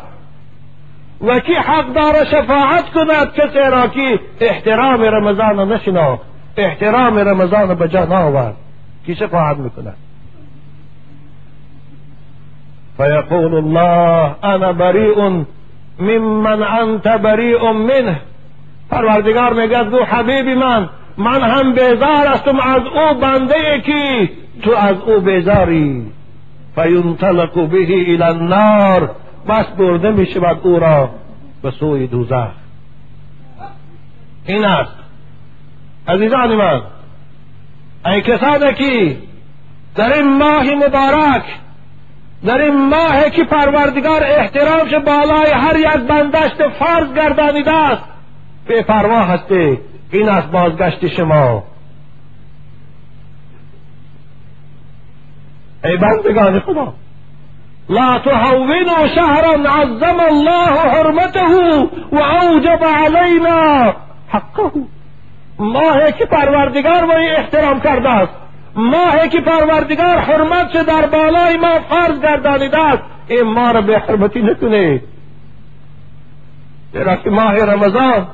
[1.21, 6.19] و کی حق داره شفاعت کند کسی را که احترام رمضان نشنا
[6.57, 8.05] احترام رمضان به جا
[9.07, 9.97] کی شفاعت میکند
[12.97, 15.45] فیقول الله أنا بریء
[15.99, 18.21] ممن أنت بریء منه.
[18.91, 20.89] پروردگار میگد گو حبیبی من.
[21.17, 24.29] من هم بیزار هستم از أو بنده ای
[24.63, 26.07] تو از أو بیزاری.
[26.75, 29.11] فینطلق به إلى النار.
[29.49, 31.11] بس برده می شود أو را
[31.63, 32.51] به سوی دوزخ.
[34.47, 34.95] این است.
[36.09, 36.81] عزیزان من
[38.07, 39.17] ای کسانی که
[39.95, 41.45] در این ماه مبارک
[42.45, 48.03] در این ماه که پروردگار احترامش بالای هر یک بندشت فرض گردانیده است.
[48.69, 49.79] بے پروا هستی
[50.11, 51.65] این است بازگشت شما.
[55.85, 56.95] ای بندگان خدا
[57.89, 63.95] لا تهونوا شهرا عظم الله حرمته و اوجب علینا
[64.29, 64.71] حقه.
[65.63, 68.33] ماهی که پروردگار ما احترام کرده است.
[68.75, 73.03] ماهی که پروردگار حرمت در بالای ما فرض گردانیده است.
[73.29, 75.03] این ما را به حرمتی نکنه
[76.93, 78.27] زیرا که ماه رمضان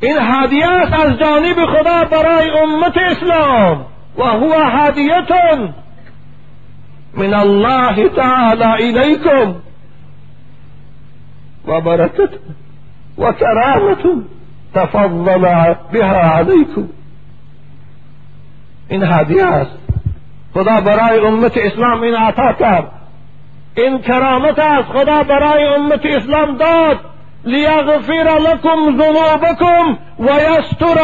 [0.00, 3.86] این هدیه است از جانب خدا برای امت اسلام.
[4.18, 5.74] و هو هدیتون
[7.14, 9.54] من الله تعالی الیکم.
[11.66, 12.30] و برکت
[13.18, 13.98] و کرامت.
[14.74, 15.38] تفضل
[15.92, 16.88] بها علیکم
[18.88, 19.78] این هدیه است
[20.54, 22.92] خدا برای امت اسلام این عطا کرد.
[23.74, 26.98] این کرامت خدا برای امت اسلام داد.
[27.44, 31.00] لیغفر لكم ذنوبكم و یستر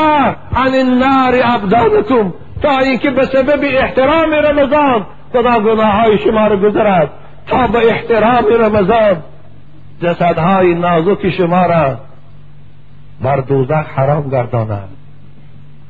[0.56, 2.32] عن النار ابدانکم.
[2.62, 7.10] تا اینکه به سبب احترام رمضان خدا گناه های شما را گذرد.
[7.46, 9.22] تا احترام رمضان
[10.02, 11.96] جسدهای نازک شما را
[13.20, 14.88] بر دوزخ حرام گرداند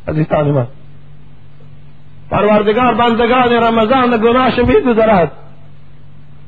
[0.09, 0.67] عزیزان من
[2.31, 5.33] پروردگار بندگان رمضان گناهش میگذرد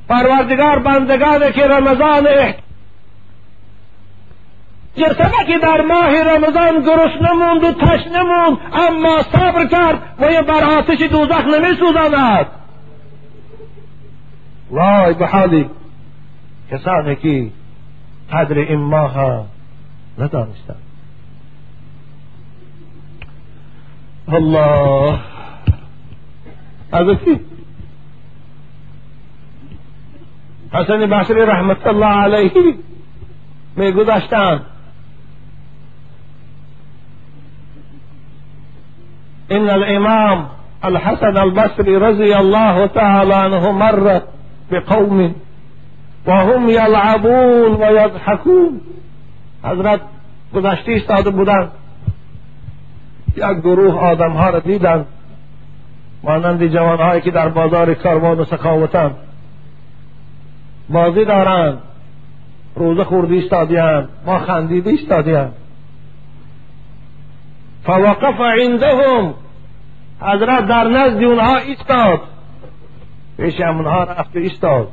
[0.08, 2.26] پروردگار بندگان که رمضان.
[4.96, 10.42] جسده که در ماه رمضان گرسنه موند و تشنه موند اما صبر کرد و یه
[10.42, 12.46] بر آتش دوزخ نمی سوزاند
[14.70, 15.70] وای به حالی
[16.70, 17.50] کسانی که
[18.32, 19.46] قدر این ماه
[20.18, 20.82] ندانستند
[24.28, 25.18] الله.
[26.92, 27.40] از کی
[30.72, 32.74] حسن بصری رحمت الله علیه
[33.76, 34.60] میگذاشتند
[39.50, 40.48] إن الإمام
[40.84, 44.20] الحسن البصري رضي الله تعالى عنه مر
[44.70, 45.34] بقوم
[46.26, 48.80] وهم يلعبون ويضحكون.
[49.64, 50.00] حضرت
[50.54, 51.70] گذشته ایستاده بودند
[53.36, 55.06] یک گروه آدم ها را دیدند
[56.22, 59.14] مانند جوانهایی که در بازار کاروان و سخاوتن.
[60.88, 61.78] بازی دارند
[62.74, 64.08] روزه خوردی ایستادیان.
[64.26, 65.52] ما خندیدی ایستادیان.
[67.82, 69.34] فوقف عندهم.
[70.20, 72.20] حضرت در نزد اونها ایستاد.
[73.36, 74.88] پیش اونها رفت و ایستاد.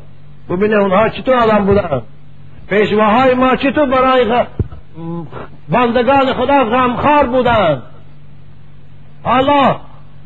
[0.49, 2.01] ببینه اونها چطور آدم بودن.
[2.70, 4.45] پیشواهای ما چطور برای
[5.70, 7.84] بندگان خدا غمخوار بودند؟
[9.24, 9.76] حالا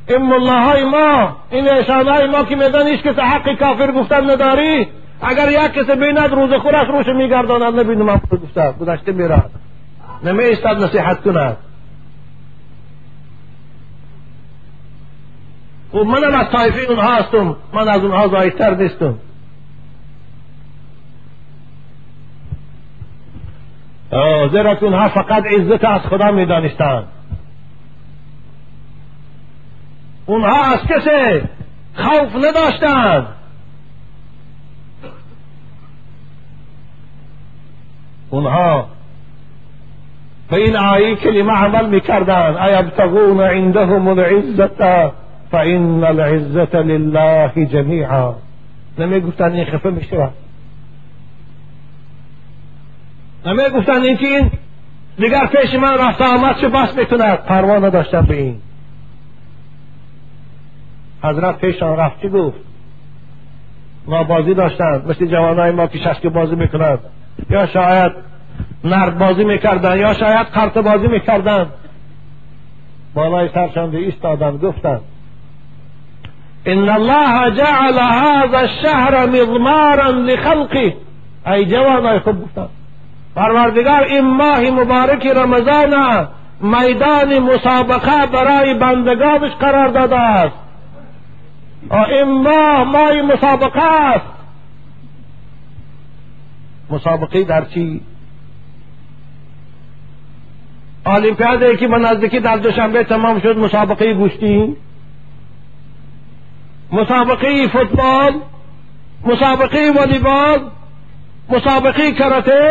[0.08, 4.88] این های ما این های ما که میدن که حق کافر گفتن نداری؟
[5.22, 9.52] اگر یک کسی بیند روز خورش روش میگرداند نبینم من گفته گذشته میرد
[10.24, 11.58] نمی ایستد نصیحت کند.
[15.92, 19.18] خب منم از طایفه اونها هستم من از اونها زایدتر نیستم.
[24.52, 27.08] زیرا اونها فقط عزت از خدا می‌دانستند
[30.26, 31.42] اونها از کسی
[31.96, 33.28] خوف نداشتند.
[38.30, 38.88] اونها
[40.50, 42.58] به این آیه کلمه عمل می‌کردند.
[42.58, 45.12] ایبتغون عندهم العزة
[45.52, 48.34] فإن العزة لله جمیعا
[49.00, 50.34] نمی‌گفتند این خفه می‌شود.
[53.46, 54.52] نمی‌گفتند این که این
[55.18, 58.62] دیگر پیش من رفت آمد چه بس می‌کند؟ پروا نداشتن به این.
[61.24, 62.58] حضرت پیشان رفت چی گفت
[64.06, 67.00] ما بازی داشتند مثل جوانای ما که ششک بازی می‌کنند.
[67.50, 68.12] یا شاید
[68.84, 71.70] نرد بازی می‌کردن یا شاید قرط بازی می‌کردن.
[73.14, 75.02] بالای سرشان به ایستادن گفتند
[76.66, 80.96] ان الله جعل هذا الشهر مضمارا لخلقه.
[81.48, 82.70] ای جوانای خوب گفتند
[83.40, 85.94] پروردگار ام ماہ مبارک رمضان
[86.72, 90.26] میدان مسابقہ برائے بندگانش قرار دادا
[91.98, 94.28] اور ام ماہ ماہ مسابقات
[96.90, 97.88] مسابقی دارچی
[101.06, 104.56] اولمپیاد کی منازدگی دار دوشنبے تمام شد مسابقی گوشتی.
[106.92, 108.40] مسابقی فٹ بال
[109.26, 110.68] مسابقی والی بال
[111.50, 112.62] مسابقی کرتے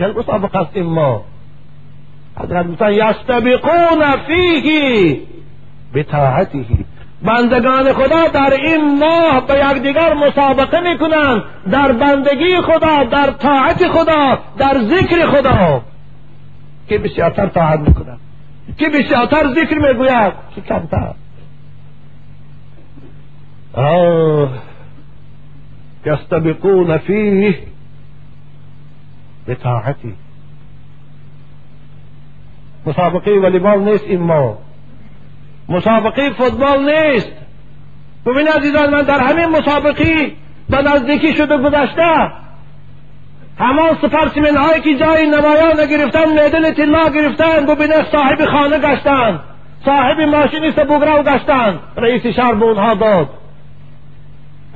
[0.00, 1.24] مسابقه است این ما
[2.38, 5.20] حضرت گفتن یستبقون فیه
[5.94, 6.64] بطاعته
[7.22, 14.38] بندگان خدا در این ماه به یکدیگر مسابقه می‌کنند در بندگی خدا در طاعت خدا
[14.58, 15.82] در ذکر خدا
[16.88, 18.20] که بسیارتر طاعت می‌کنند
[18.78, 21.14] که بسیارتر ذکر می‌گوید که کمتر
[26.06, 27.71] یستبقون فیه
[29.48, 30.14] بطاعتی.
[32.86, 34.58] مسابقه ولیبال نیست این ما.
[35.68, 37.32] مسابقه فوتبال نیست.
[38.26, 40.32] ببین عزیزان من در همین مسابقه
[40.70, 42.32] به نزدیکی شده گذشته.
[43.58, 49.40] همان سپرسمن هایی که جای نمایان گرفتن میدن طلا گرفتن ببینه صاحب خانه گشتن.
[49.84, 51.80] صاحب ماشینیست بگرو گشتن.
[51.96, 53.28] رئیس شهر به اونها داد.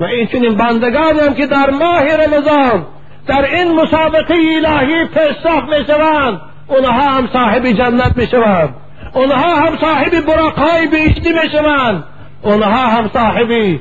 [0.01, 2.87] و این چنین بندگانی که در ماه رمضان
[3.27, 6.41] در این مسابقه الهی پیشرفت می‌شوند.
[6.67, 8.75] اونها هم صاحب جنت می‌شوند.
[9.15, 12.05] اونها هم صاحب براقهای بهشتی می‌شوند.
[12.43, 13.81] اونها هم صاحب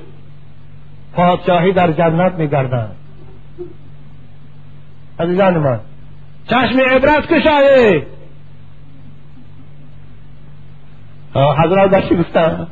[1.15, 2.95] پادشاهی در جنت میگردند.
[5.19, 5.79] عزیزان من
[6.49, 8.07] چشم عبرت کشایه
[11.35, 12.67] حضرت داشتی گفتن؟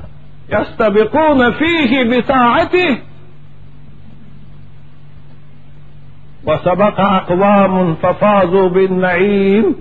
[0.50, 2.98] یستبقون فیه بطاعته
[6.46, 9.76] وسبق أقوام ففازوا بالنعيم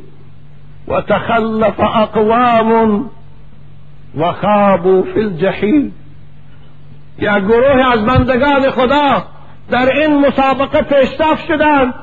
[0.89, 3.11] وتخلف أقوام
[4.17, 5.95] وخابوا فی الجحیم
[7.19, 9.23] یا گروه از بندگان خدا
[9.71, 11.95] در این مسابقه پیشرفت شدند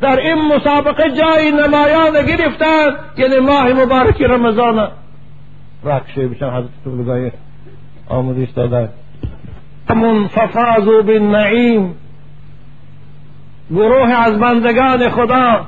[0.00, 4.88] در این مسابقه جای نمایان گرفتند یعنی ماه مبارک رمضان.
[5.84, 7.30] رقشه بشن حضرت بگاه
[8.08, 8.88] آموزش دادن.
[9.90, 11.94] همون ففازوا بالنعیم.
[13.72, 15.66] گروه از بندگان خدا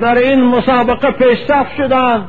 [0.00, 2.28] در این مسابقه پیشرفت شدند.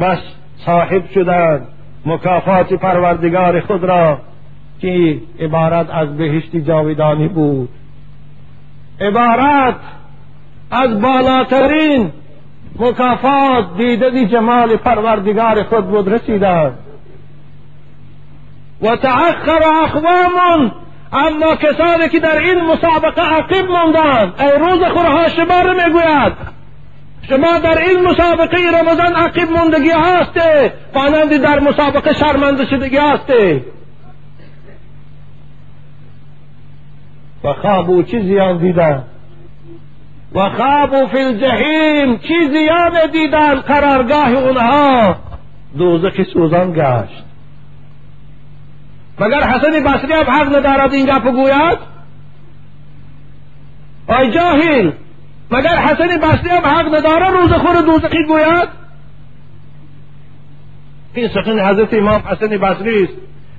[0.00, 0.18] بس
[0.66, 1.68] صاحب شدند.
[2.06, 4.18] مکافات پروردگار خود را
[4.80, 7.68] که عبارت از بهشتی جاویدانی بود.
[9.00, 9.76] عبارت
[10.70, 12.12] از بالاترین
[12.78, 16.78] مکافات دیدن جمال پروردگار خود بود رسیدند.
[18.82, 20.72] و تأخر اقوام
[21.12, 26.32] اما کسانی که در این مسابقه عقیب ماندند ای روز خورها شما رو می‌گوید.
[27.28, 33.64] شما در این مسابقه رمضان عقیب موندگی هسته مانند در مسابقه شرمنده شدگی هسته
[37.44, 39.04] و خوابو چی زیان دیدن؟
[40.34, 45.16] و خوابو فی الجحیم چی زیان دیدن؟ قرارگاه اونها.
[45.78, 47.24] دوزخ سوزان گشت.
[49.20, 51.78] مگر حسن بصری هم حق ندارد این گپ گوید
[54.08, 54.92] آی جاهل
[55.50, 58.68] مگر حسن بصری هم حق نداره روز خور دوزخی گوید؟
[61.14, 63.12] این سخن حضرت امام حسن بصری است.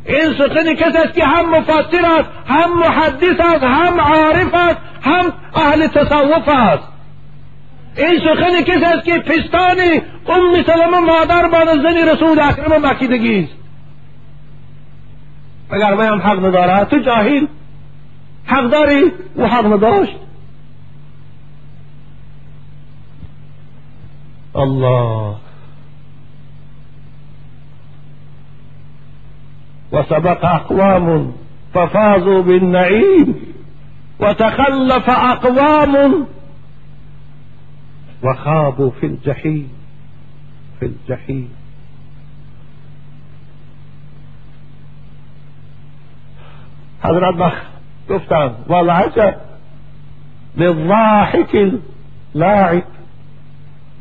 [0.06, 5.34] این سخن کسی است که هم مفسر است هم محدث است هم عارف است هم
[5.56, 6.84] اهل تصوف است.
[7.98, 9.80] این سخن کسی است که پستان
[10.28, 13.61] ام سلمه مادر بعد زن رسول اکرم مکیدگی است.
[15.72, 17.48] اگر هم حق نداره تو جاهل.
[18.46, 20.18] حق داری و حق نداشت.
[24.56, 25.36] الله.
[29.92, 31.34] وسبق أقوام
[31.74, 33.36] ففازوا بالنعيم
[34.20, 36.28] وتخلف أقوام
[38.24, 39.70] وخابوا في الجحيم
[40.80, 41.50] في الجحيم
[47.04, 47.54] حضرت بخ
[48.10, 49.36] گفتم والعجب
[50.58, 51.56] للضاحك
[52.36, 52.84] اللاعب.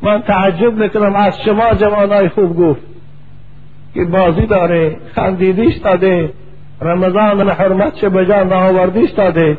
[0.01, 2.81] من تعجب می‌کنم از شما جوانای خوب گفت
[3.93, 6.33] که بازی داره خندیدیش داده
[6.81, 9.57] رمضان حرمتش به جان آوردیش داده.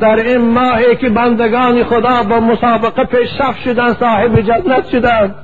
[0.00, 5.34] در این ماهی که بندگان خدا با مسابقه پیشرفت شدن صاحب جنت شدن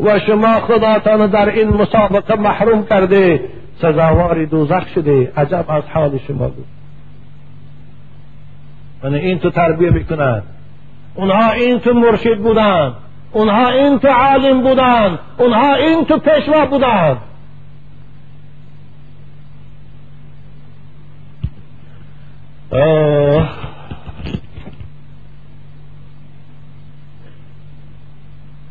[0.00, 3.40] و شما خداتان در این مسابقه محروم کرده.
[3.78, 5.32] سزاوار دوزخ شده.
[5.36, 6.66] عجب از حال شما بود.
[9.02, 10.42] من این تو تربیه می‌کنن.
[11.14, 12.92] اونها این تو مرشد بودن.
[13.32, 15.18] اونها این تو عالم بودن.
[15.38, 17.16] اونها این تو پیشوا بودن.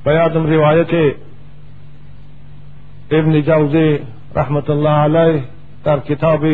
[0.05, 1.15] بیادم روایت
[3.11, 3.99] ابن جوزی
[4.35, 5.43] رحمت الله علیه
[5.83, 6.45] در کتاب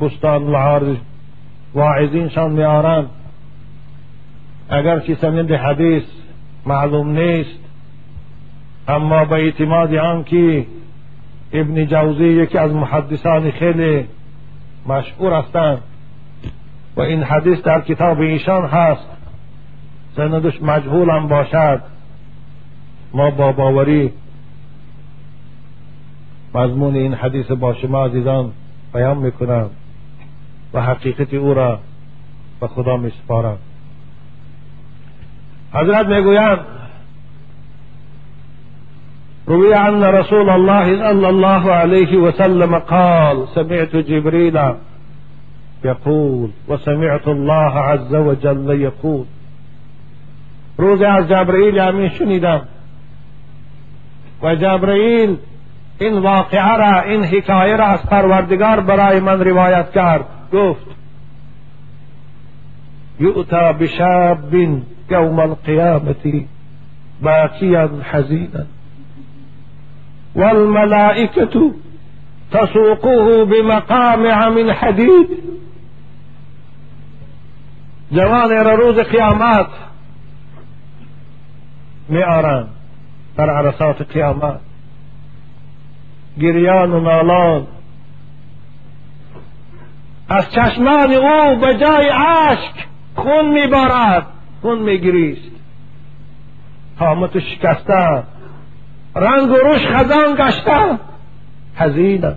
[0.00, 0.96] بستان العارض
[1.74, 3.10] واعظینشان میارند
[4.68, 6.02] اگر که سند حدیث
[6.66, 7.58] معلوم نیست
[8.88, 10.66] اما به اعتماد آن که
[11.52, 14.06] ابن جوزی یکی از محدثان خیلی
[14.86, 15.78] مشهور هستند
[16.96, 19.08] و این حدیث در کتاب ایشان هست
[20.16, 21.82] سندش مجهول هم باشد.
[23.14, 24.12] ما با باوری
[26.54, 28.52] مضمون این حدیث با شما عزیزان
[28.94, 29.70] بیان می‌کنم
[30.74, 31.78] و حقیقت او را
[32.60, 33.58] به خدا میسپارم.
[35.72, 36.58] حضرت می‌گویند
[39.46, 44.58] روي أن رسول الله صلى الله عليه وسلم قال سمعت جبريل
[45.84, 49.24] يقول وسمعت الله عز وجل يقول
[50.78, 52.60] روز از جبرئیل امین شنیدم
[54.42, 55.36] و جبرئیل
[55.98, 60.24] این واقعه را این حکایه را از پروردگار برای من روایت کرد.
[60.52, 60.86] گفت
[63.20, 64.54] یؤتا بشاب
[65.10, 66.44] یوم القیامة
[67.22, 68.64] باکیا حزینا.
[70.34, 71.70] والملائكة
[72.52, 75.28] تسوقه بمقامع من حديد
[78.12, 79.66] جوان را روز قیامت
[82.08, 82.68] می آرند
[83.36, 84.60] در عرصات قیامت.
[86.40, 87.66] گریان و نالان.
[90.28, 94.26] از چشمان او به جای اشک خون میبارد
[94.62, 95.50] خون میگریست.
[96.98, 98.22] قامت شکسته
[99.16, 100.98] رنگ و روش خزان گشته
[101.76, 102.36] حزینه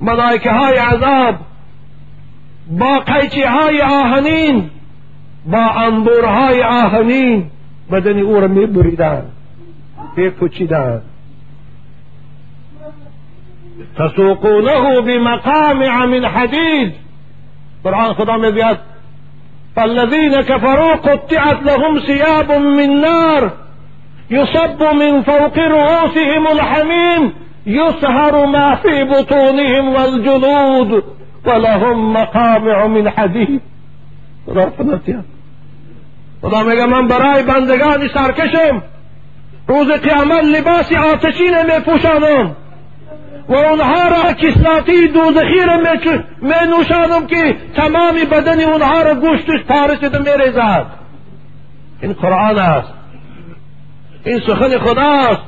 [0.00, 1.34] ملائکه های عذاب
[2.70, 4.70] با قیچی های آهنین
[5.46, 7.50] با انبورهای آهنین
[7.92, 9.22] بدن او را می بریدن
[10.16, 11.02] بپوچیدن
[13.98, 16.94] تسوقونه بمقامع من حدید
[17.84, 18.78] قرآن خدا میگوید
[19.76, 23.52] فالذين كفروا قطعت لهم ثياب من نار.
[24.30, 27.32] يصب من فوق رؤوسهم الحميم.
[27.66, 31.04] يسهر ما في بطونهم والجلود.
[31.46, 33.62] ولهم مقامع من حدید
[34.46, 34.72] خدا
[36.42, 38.82] خدا میگه من برای بندگانی سرکشم
[39.68, 42.56] روز قیامت لباس آتشین میپوشانم.
[43.48, 45.76] و اونها را کسلاتی دوزخی را
[46.42, 50.86] می نوشانم که تمامی بدن اونها را گوشتش پاره شده میریزد
[52.00, 52.92] این قرآن است.
[54.24, 55.42] این سخن خداست.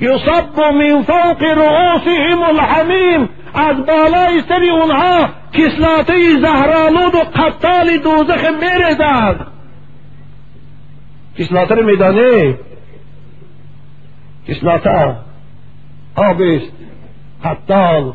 [0.00, 3.28] یصب من فوق رؤوسهم الحمیم.
[3.54, 9.46] از بالای سری اونها کسلاته زهرالود و قتال دوزخ میریزد
[11.38, 12.58] کسلاته رو میدانه
[14.48, 15.16] کسلاته
[16.16, 16.72] آبست
[17.44, 18.12] قتال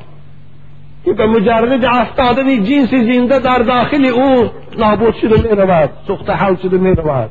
[1.06, 6.56] که به مجرد افتادن جنس زنده در داخل او نابود شده می رود سخت حل
[6.56, 7.30] شده می رود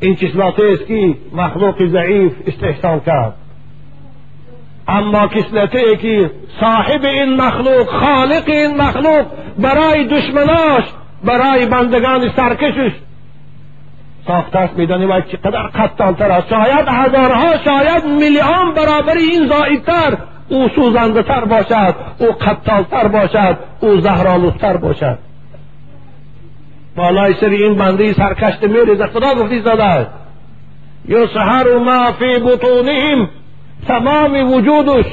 [0.00, 3.34] این کسلاته است که مخلوق ضعیف استحسان کرد.
[4.88, 6.30] اما کسلته که
[6.60, 9.26] صاحب این مخلوق خالق این مخلوق
[9.58, 10.84] برای دشمناش
[11.24, 12.92] برای بندگان سرکشش
[14.28, 16.48] ساخته است میدانی باید چقدر قتالتر است.
[16.48, 20.18] شاید هزارها شاید میلیون برابر این زائدتر.
[20.48, 25.18] او سوزنده تر باشد او قتالتر باشد او زهرالوستر باشد.
[26.96, 29.06] بالای سری این بنده سرکشت میریزه.
[29.06, 30.06] خدا گفتی زاده
[31.08, 33.28] یسحر ما فی بطونهم.
[33.88, 35.06] تمام وجودش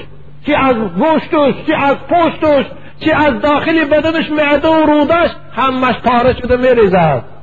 [0.45, 2.66] چی از گوشتش چی از پشتش
[2.99, 7.34] چی از داخل بدنش معده و رودش همش پاره شده میریزد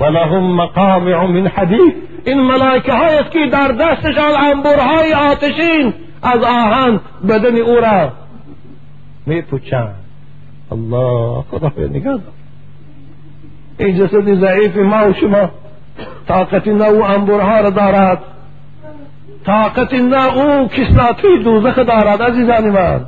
[0.00, 1.94] ولهم مقامع من حدید
[2.24, 8.12] این ملائکه های که در دستشان انبرهای آتشین از آهن بدن أو را
[9.26, 9.94] میپوچند.
[10.72, 12.20] الله خدا نگاه
[13.78, 15.50] این جسد ضعیف ما و شما
[16.28, 18.18] طاقت نه أو انبرها را دارد.
[19.46, 23.06] طاقت نه أو کسلاتی دوزخ دارد عزیزان من.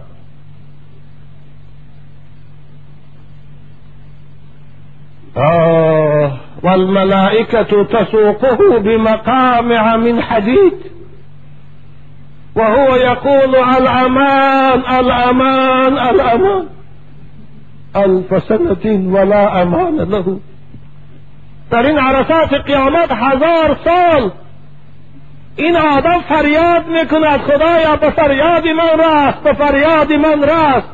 [5.34, 10.72] آه والملائكة تسوقه بمقامع من حديد.
[12.56, 16.66] وهو يقول الأمان الأمان الأمان.
[17.96, 20.38] ألف سنة ولا أمان له.
[21.72, 24.30] این عرصات قیامت هزار سال.
[25.56, 30.88] این آدم فریاد میکند خدایا به فریاد من راست به فریاد من راست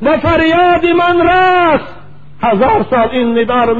[0.00, 1.94] به فریاد من راست.
[2.42, 3.74] هزار سال این ندا رو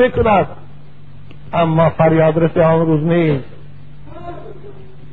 [1.55, 3.45] اما فریاد رسی آن روز نیست.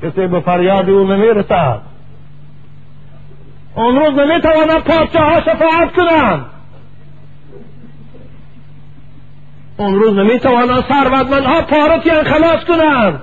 [0.04, 1.82] کسی به فریاد او نمی‌رسد.
[3.76, 6.46] اون روز نمی‌تواند پادشاه ها شفاعت کنند.
[9.78, 13.22] اون روز نمی‌توانند ثروتمندها پارتیان خلاص کنند.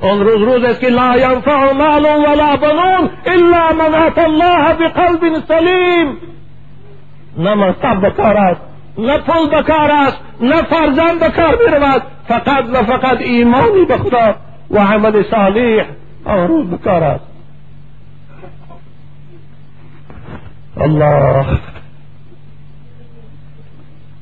[0.00, 5.44] اون روز روز است که لا ینفع مال ولا بنون الا من اتى الله بقلب
[5.48, 6.16] سلیم.
[7.38, 8.75] نه منصب بکار است.
[8.98, 14.34] نه پول بکار است نه فرزند بکار میرود فقط و فقط ایمانی به خدا
[14.70, 15.84] و عمل صالح
[16.24, 17.24] آن روز بکار است.
[20.76, 21.46] الله.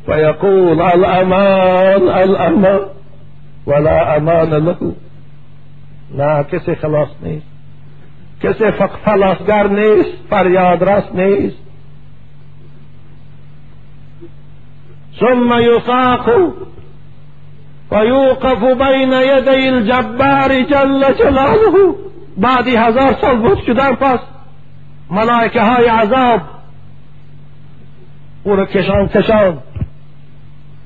[0.09, 2.81] ويقول الامان الامان
[3.67, 4.95] ولا أمان له.
[6.15, 7.47] نه کسی خلاص نیست.
[8.43, 8.65] کسی
[9.05, 11.64] فلاسگر نیست فریادرس نیست.
[15.21, 16.31] ثم يساق
[17.91, 21.95] ويوقف بين يدي الجبار جل جلاله.
[22.37, 24.19] بعدی هزار سال بود شدن پس
[25.11, 26.41] ملائکه های عذاب
[28.47, 29.59] أو را کشان کشان.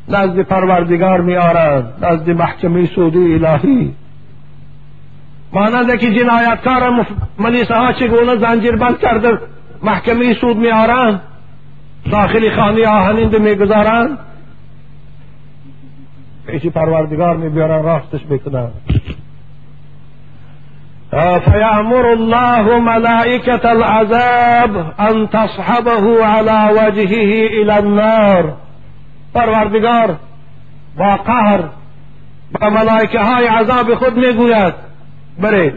[0.09, 3.95] نزد پروردگار میآرند نزد محکمه سودی الهی.
[5.53, 7.07] مانند که جنایتکار
[7.39, 9.39] ملیسه ها چگونه زنجیر بند کرده
[9.83, 11.20] محکمه سود میآرند
[12.05, 14.18] داخل خانه آهنین می‌گذارند
[16.46, 18.68] پیش پروردگار میبیارن راستش بکنن.
[21.44, 28.55] فيأمر الله ملائكة العذاب أن تصحبه على وجهه إلى النار.
[29.34, 30.16] پروردگار
[30.99, 31.61] با قهر
[32.61, 34.74] با ملائکه های عذاب خود می‌گوید.
[35.38, 35.74] برید.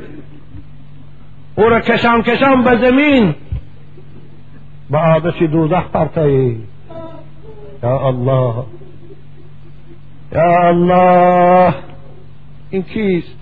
[1.56, 3.36] او را کشان کشان به زمین
[4.92, 6.64] به آتش دوزخ پرتایی.
[7.84, 8.54] یا الله.
[10.32, 11.74] یا الله.
[12.70, 13.38] این کیست؟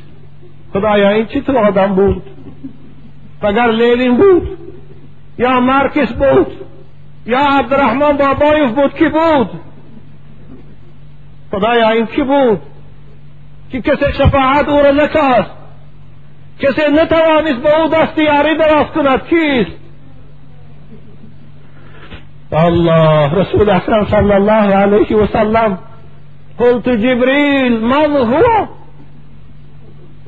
[0.73, 2.23] خدایا این چی تو آدم بود؟
[3.43, 4.57] مگر لیلین بود؟
[5.37, 6.47] یا مارکس بود؟
[7.25, 9.49] یا عبدالرحمن بابایف بود؟ کی بود؟
[11.51, 12.61] خدایا این کی بود؟
[13.71, 15.51] که کسی شفاعت او را نکاست
[16.59, 19.88] کسی نتوانست به او دستیاری دراز کند؟ کیست؟
[22.53, 25.77] الله رسول اکرم صلی الله علیه و سلم
[26.57, 28.67] قلت جبریل من هو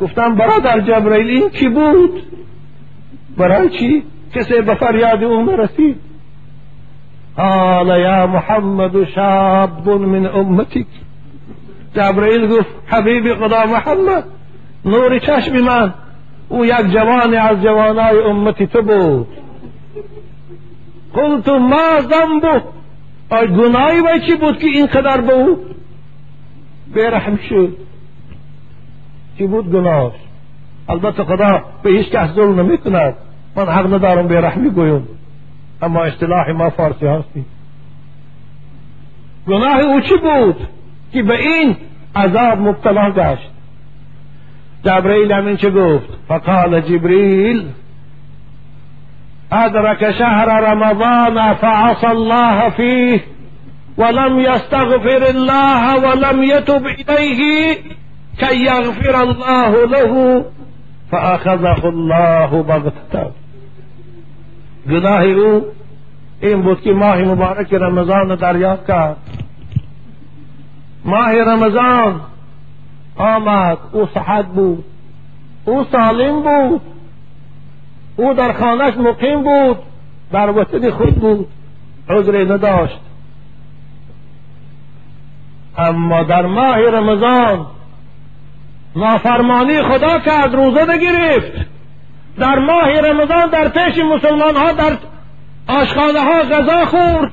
[0.01, 2.23] گفتم برادر جبریل این کی بود
[3.37, 4.03] برای چی
[4.35, 5.97] کسی به فریاد أو نرسید
[7.37, 10.87] قال یا محمد شاب من امتك
[11.95, 14.23] جبرئیل گفت حبیب خدا محمد
[14.85, 15.93] نور چشم من
[16.49, 19.27] أو یک جوانی از جوانای امتی تو بود
[21.13, 22.63] قلت ما ذنبه
[23.29, 25.57] آی گناهی و چی بود که اینقدر به او
[26.93, 27.77] بیرحم شد؟
[29.37, 30.15] چی بود گناهش
[30.89, 33.15] البته خدا به هیچ کس ظلم نمی کند
[33.55, 35.07] من حق ندارم بیرحمی گویم.
[35.81, 37.45] اما اصطلاح ما فارسی هستی.
[39.47, 40.67] گناه او چی بود؟
[41.13, 41.77] که به این
[42.15, 43.49] عذاب مبتلا گشت.
[44.85, 47.65] جبرئیل همین چه گفت؟ فقال جبریل
[49.51, 53.19] أدرك شهر رمضان فعصى الله فيه
[53.97, 57.77] ولم يستغفر الله ولم يتب إليه
[58.37, 60.45] كي يغفر الله له
[61.11, 63.31] فأخذه الله بغتة.
[64.89, 65.61] گناه أو
[66.41, 69.17] این بود که ماه مبارک رمضان دریافت کرد
[71.05, 72.21] ماه رمضان
[73.17, 74.83] آمد أو صحت بود
[75.67, 76.81] أو سالم بود
[78.21, 79.77] او در خانهش مقیم بود
[80.31, 81.47] در وطن خود بود
[82.09, 82.99] عذری نداشت.
[85.77, 87.65] اما در ماه رمضان
[88.95, 91.67] نافرمانی خدا کرد روزه نگرفت
[92.37, 94.97] در ماه رمضان در پیش مسلمان ها در
[95.67, 97.31] آشخانه غذا خورد.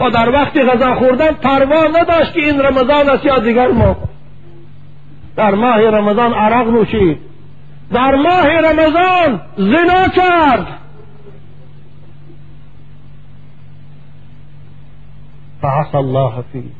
[0.00, 3.96] و در وقتی غذا خوردن پروا نداشت که این رمضان است یا دیگر ماه.
[5.36, 7.33] در ماه رمضان عرق نوشید.
[7.92, 10.66] در ماه رمضان زنا کرد.
[15.62, 16.70] فعص الله فی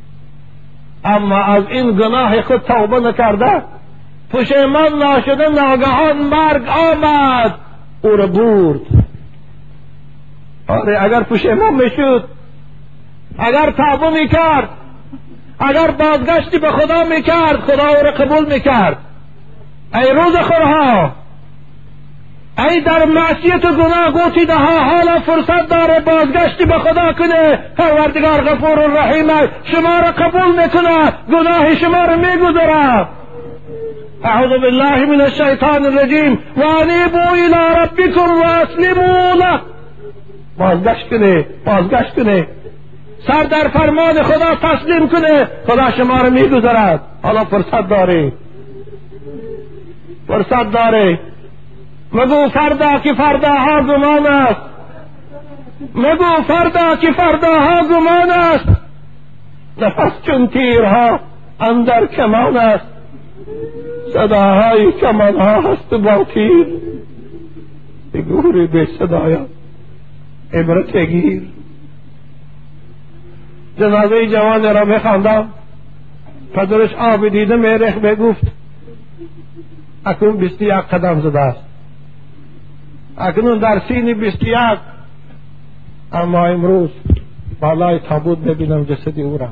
[1.04, 3.62] اما از این گناه خود توبه نکرده
[4.30, 7.54] پشیمان ناشده ناگهان مرگ آمد.
[8.02, 8.80] او را برد.
[10.68, 12.28] آره اگر پشیمان می‌شد
[13.38, 14.68] اگر توبه می‌کرد
[15.58, 18.98] اگر بازگشتی به خدا می‌کرد خدا او را قبول می‌کرد.
[19.94, 21.12] ای روز خورها
[22.58, 27.58] ای در معصیت و گناه گوتیده ها حالا فرصت داره بازگشتی به خدا کنه.
[27.76, 29.26] پروردگار غفور و رحیم
[29.64, 31.12] شما را قبول می‌کنه.
[31.32, 33.08] گناه شما را میگذره.
[34.24, 36.38] اعوذ بالله من الشیطان الرجیم.
[36.56, 39.60] و انیبوا الى ربکم و اسلموا له.
[40.58, 42.48] بازگشت کنه بازگشت کنه.
[43.26, 45.48] سر در فرمان خدا تسلیم کنه.
[45.66, 47.00] خدا شما را میگذرد.
[47.22, 48.32] حالا فرصت داره
[50.28, 51.20] فرصت داره.
[52.12, 54.60] مگو فردا که فرداها گمان است.
[55.94, 58.68] مگو فردا که فرداها گمان است.
[59.78, 61.20] نفس چون تیرها
[61.60, 62.86] اندر کمان است.
[64.12, 66.66] صداهای کمانها هست با تیر
[68.14, 69.46] بگوری به صدایا.
[70.52, 71.42] عبرت گیر.
[73.78, 75.48] جنازه جوان را میخواندم
[76.54, 78.63] پدرش آب دیده میرخ بگفت.
[80.06, 81.60] اکنون بیست یک قدم زده است
[83.18, 84.78] اکنون در سین بیست یک
[86.12, 86.90] اما امروز
[87.60, 89.48] بالای تابوت ببینم جسدی او را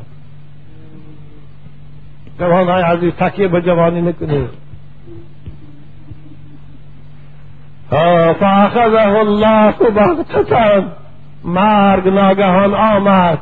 [2.39, 4.49] جوان های عزیز تکیه به جوانی نکنید
[8.41, 10.85] فاخذه الله بغتتا
[11.45, 13.39] مرگ ناگهان آمد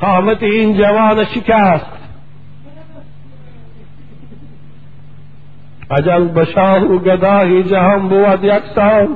[0.00, 1.99] قامت این جوان شکست
[5.90, 9.06] اجل بشاہ گدا ہی جہاں بود یکساں۔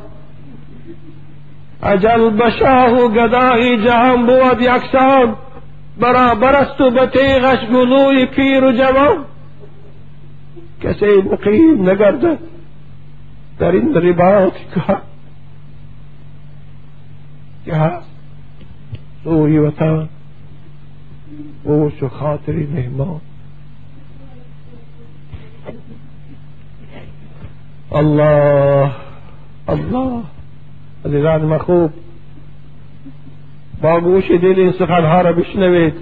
[1.83, 5.45] اجل بشاہ گدا ہی جہاں بود یکساں۔
[6.01, 9.09] برا برست بتے غش گلوئی پیر جمع
[10.79, 12.25] کیسے مقیم نگرد
[13.61, 14.95] درند رباؤ کی کہا۔
[17.65, 18.01] کیا
[19.25, 20.07] سوئی وطن
[21.65, 23.34] وہ سخاتری مہمان۔
[27.95, 28.91] الله
[29.69, 30.23] الله.
[31.07, 31.93] عزیزان ما خوب.
[33.83, 35.95] با گوش دل این سخنها را بشنوید.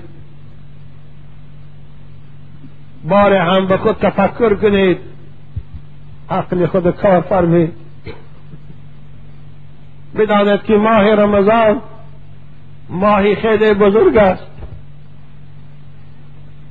[3.04, 4.98] بار هم به خود تفکر کنید.
[6.30, 7.72] عقل خود کار فرمید.
[10.18, 11.80] بداند که ماه رمضان
[12.88, 14.46] ماهی خیلی بزرگ است.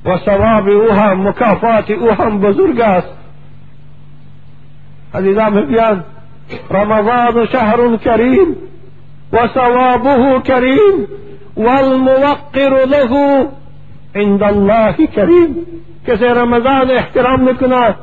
[0.04, 3.21] و ثواب او هم مکافات او هم بزرگ است.
[5.14, 6.04] عزیزان بیان
[6.70, 8.56] رمضان شهر کریم
[9.32, 11.06] وثوابه كريم
[11.56, 13.46] والموقر له
[14.14, 15.56] عند الله کریم
[16.06, 17.94] کسی رمضان احترام میکنه.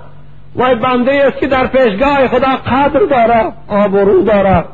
[0.56, 4.66] و بنده است که در پیشگاه خدا قدر داره آبرو داره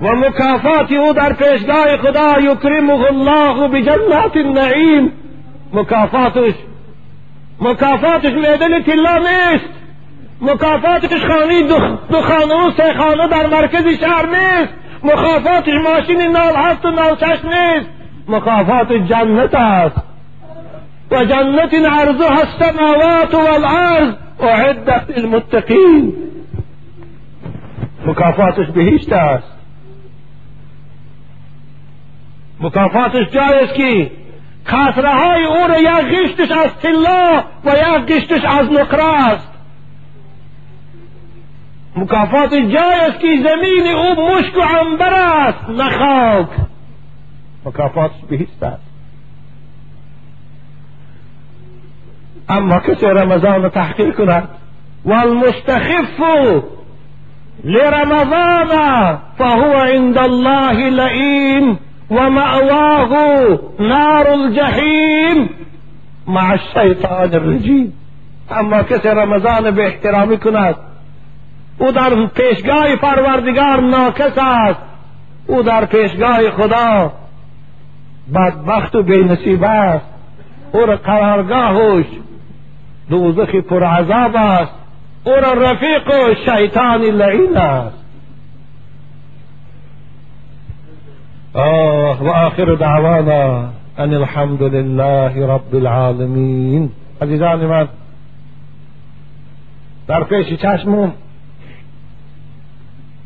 [0.00, 5.12] و مکافات أو در پیشگاه خدا یکرمه الله بجنات النعیم.
[5.72, 6.54] مکافاتش
[7.60, 9.68] مکافاتش میدن تلا نیست
[10.40, 11.62] مکافاتش خانی
[12.10, 14.72] دو خانه و سه خانه در مرکز شهر نیست
[15.04, 17.88] مکافاتش ماشین نال هست و نال چشم نیست
[18.28, 19.96] مکافات جنت است.
[21.10, 26.12] و جنت عرضها السماوات والارض، اعدت للمتقین.
[28.06, 29.52] مکافاتش بهشت است.
[32.60, 34.10] مکافاتش جای است که
[34.68, 39.48] کسره های او را یک گشتش از طلا و یک گشتش از نقره است
[41.96, 46.48] مکافات جای است که زمین او مشک و عنبر است نه خاک.
[47.64, 48.82] مکافاتش بهشت است.
[52.48, 54.48] اما کسی رمضان تحقیق کند؟
[55.04, 56.20] والمستخف
[57.64, 58.68] لرمضان
[59.38, 61.78] فهو عند الله لئیم
[62.10, 63.08] ومأواه
[63.80, 65.50] نار الجحیم.
[66.26, 67.92] مع الشیطان الرجیم.
[68.50, 70.76] اما کسی رمضان به احترامی کند
[71.78, 74.80] او در پیشگاه پروردگار ناکس است.
[75.46, 77.12] او در پیشگاه خدا
[78.34, 80.06] بدبخت و بینصیب است.
[80.72, 82.06] او را قرارگاهش
[83.10, 84.72] دوزخ پرعذاب است.
[85.24, 88.07] او را رفیق و شیطان لعین است.
[91.58, 96.90] آه و آخر دعوانا ان الحمد لله رب العالمین.
[97.22, 97.88] عزیزان من
[100.06, 101.12] در پیش چشمون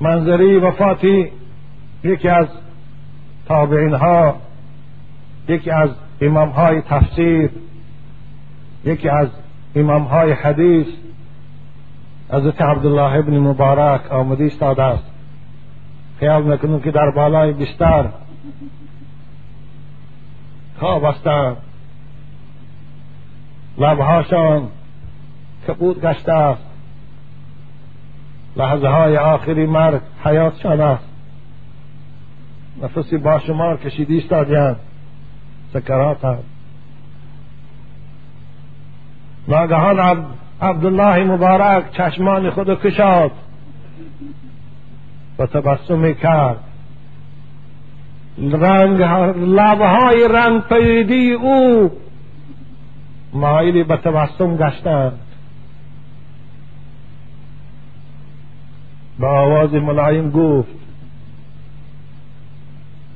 [0.01, 1.30] منظری وفاتی
[2.05, 2.47] یکی از
[3.47, 4.37] تابعین ها
[5.49, 7.51] یکی از امام های تفسیر
[8.85, 9.28] یکی از
[9.76, 10.87] امام های حدیث
[12.30, 15.05] حضرت عبدالله ابن مبارک آمدی استاده است
[16.20, 18.05] خیال می‌کنم که در بالای بستر
[20.78, 21.57] خواب هستند
[23.78, 24.68] لبهاشان
[25.68, 26.32] کبود گشته.
[26.32, 26.62] است
[28.57, 31.05] لحظه های آخری مرگ حیاتشان است.
[32.82, 34.76] نفسی با شمار کشیدی استادیان.
[35.72, 36.45] سکرات است
[39.49, 40.26] ناگهان
[40.62, 43.30] عبدالله مبارک چشمان خود کشاد.
[45.38, 46.72] و تبسمی کرد.
[48.39, 49.03] رنگ
[49.37, 51.89] لبهای رنگ پیدی أو.
[53.33, 55.18] مایلی به تبسم گشتند.
[59.18, 60.83] با آواز ملایم گفت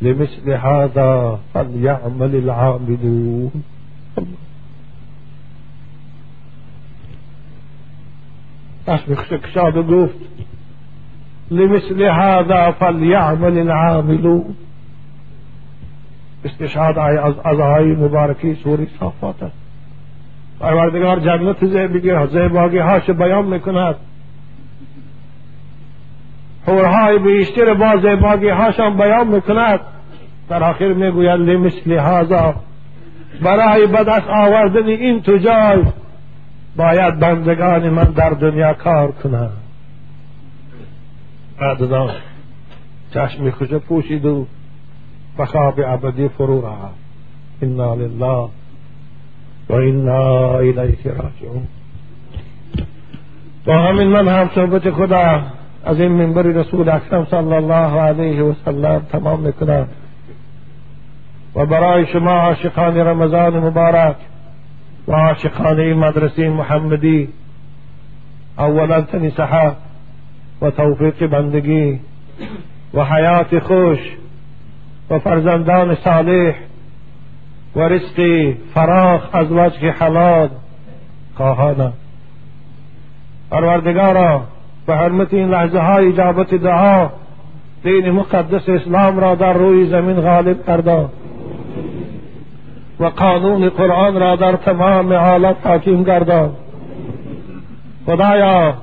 [0.02, 3.50] لمثل هذا فليعمل العاملون.
[9.44, 10.18] کشاد و گفت
[11.50, 14.54] لمثل هذا فليعمل العاملون.
[16.44, 19.56] استشهاد از ازهای مبارکی سوری صافات است.
[20.60, 21.66] پروردگار جنت
[22.26, 23.96] زیباگی هاش بیان می‌کند.
[26.66, 29.80] حورهای بیشتر با زیباگی هاشان بیان می‌کند.
[30.48, 32.54] در آخر می‌گوید لمثل هذا.
[33.42, 35.84] برای بدست آوردن این تو جای
[36.76, 39.52] باید بندگان من در دنیا کار کنند.
[41.60, 42.10] بعد
[43.14, 44.26] چشم خوش پوشید
[45.38, 46.90] به خواب ابدی فرو رها
[47.62, 48.48] إنا لله
[49.70, 51.66] و أنا الیه راجعون.
[53.66, 55.42] همین من هم صحبت خدا
[55.84, 59.88] از این منبر رسول اکرم صلی الله علیه و سلم تمام میکنم.
[61.56, 64.16] و شما عاشقان رمضان مبارک
[65.08, 67.28] و عاشقان این مدرسه محمدی
[68.58, 69.72] اولا تنیسحه
[70.62, 72.00] و توفیق بندگی
[72.94, 73.98] و حیات خوش
[75.10, 76.54] و فرزندان صالح
[77.76, 80.48] و رزق فراخ از وجه حلال.
[81.36, 81.92] خواهانم
[83.50, 84.42] پروردگارا
[84.86, 87.08] به حرمت این لحظه های اجابت دعا
[87.82, 91.06] دین مقدس اسلام را در روی زمین غالب کرده.
[93.00, 96.50] و قانون قرآن را در تمام حالت حاکم گردان
[98.06, 98.74] خدایا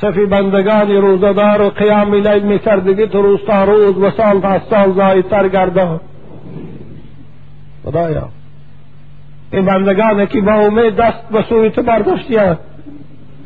[0.00, 4.60] صفی بندگان روزدار و قیام لیل می کردگی تو روز تا روز و سال تا
[4.70, 6.00] سال زایدتر گردان
[7.84, 8.28] خدایا
[9.52, 12.58] این بندگانی که با امید دست به سوی تو برداشتیند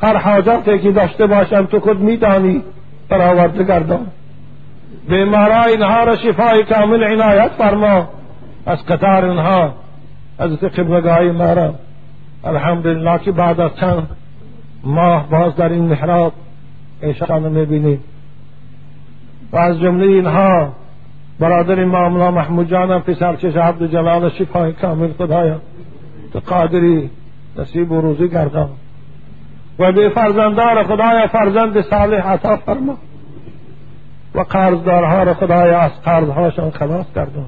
[0.02, 2.62] هر حاجتی که داشته باشند تو خود میدانی
[3.08, 4.06] برآورده گردان
[5.08, 8.08] بیمارا اینها را شفای کامل عنایت فرما
[8.66, 9.74] از قطار اینها
[10.38, 11.74] از قبلگاه ما
[12.44, 14.08] الحمدلله که بعد از چند
[14.84, 16.32] ماه باز در این محراب
[17.02, 18.00] ایشان می‌بینیم
[19.52, 20.72] و از جمله اینها
[21.38, 25.60] برادر امام محمود جانم پسر چش عبد جلال شفای کامل خدایا.
[26.32, 27.10] تو قادری
[27.58, 28.68] نصیب و روزی گردان.
[29.78, 32.96] و به فرزندار خدایا فرزند صالح عطا فرما.
[34.34, 37.46] و قرضدارها را خدایا از قرضهاشان خلاص گردان.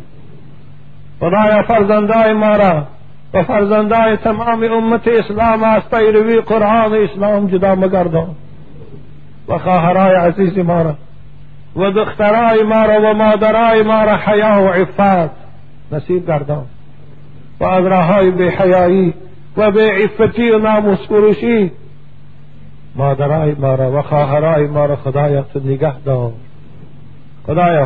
[1.21, 2.87] خدایا فرزندای ما را
[3.35, 8.35] و فرزندای تمام امت اسلام از پیروی قرآن اسلام جدا مگردان.
[9.49, 10.95] وقهراء عزيز مارا
[11.77, 15.31] وبختراء مارا ومادراء مارا حياء وعفات
[15.93, 16.65] نصیب گردان
[17.61, 19.15] و از راهای بی
[19.57, 21.73] و بی عفتی و ناموس فروشی
[22.97, 26.33] مادرای ما را و خواهرای ما را خدایا تو نگه دار
[27.47, 27.83] خدایا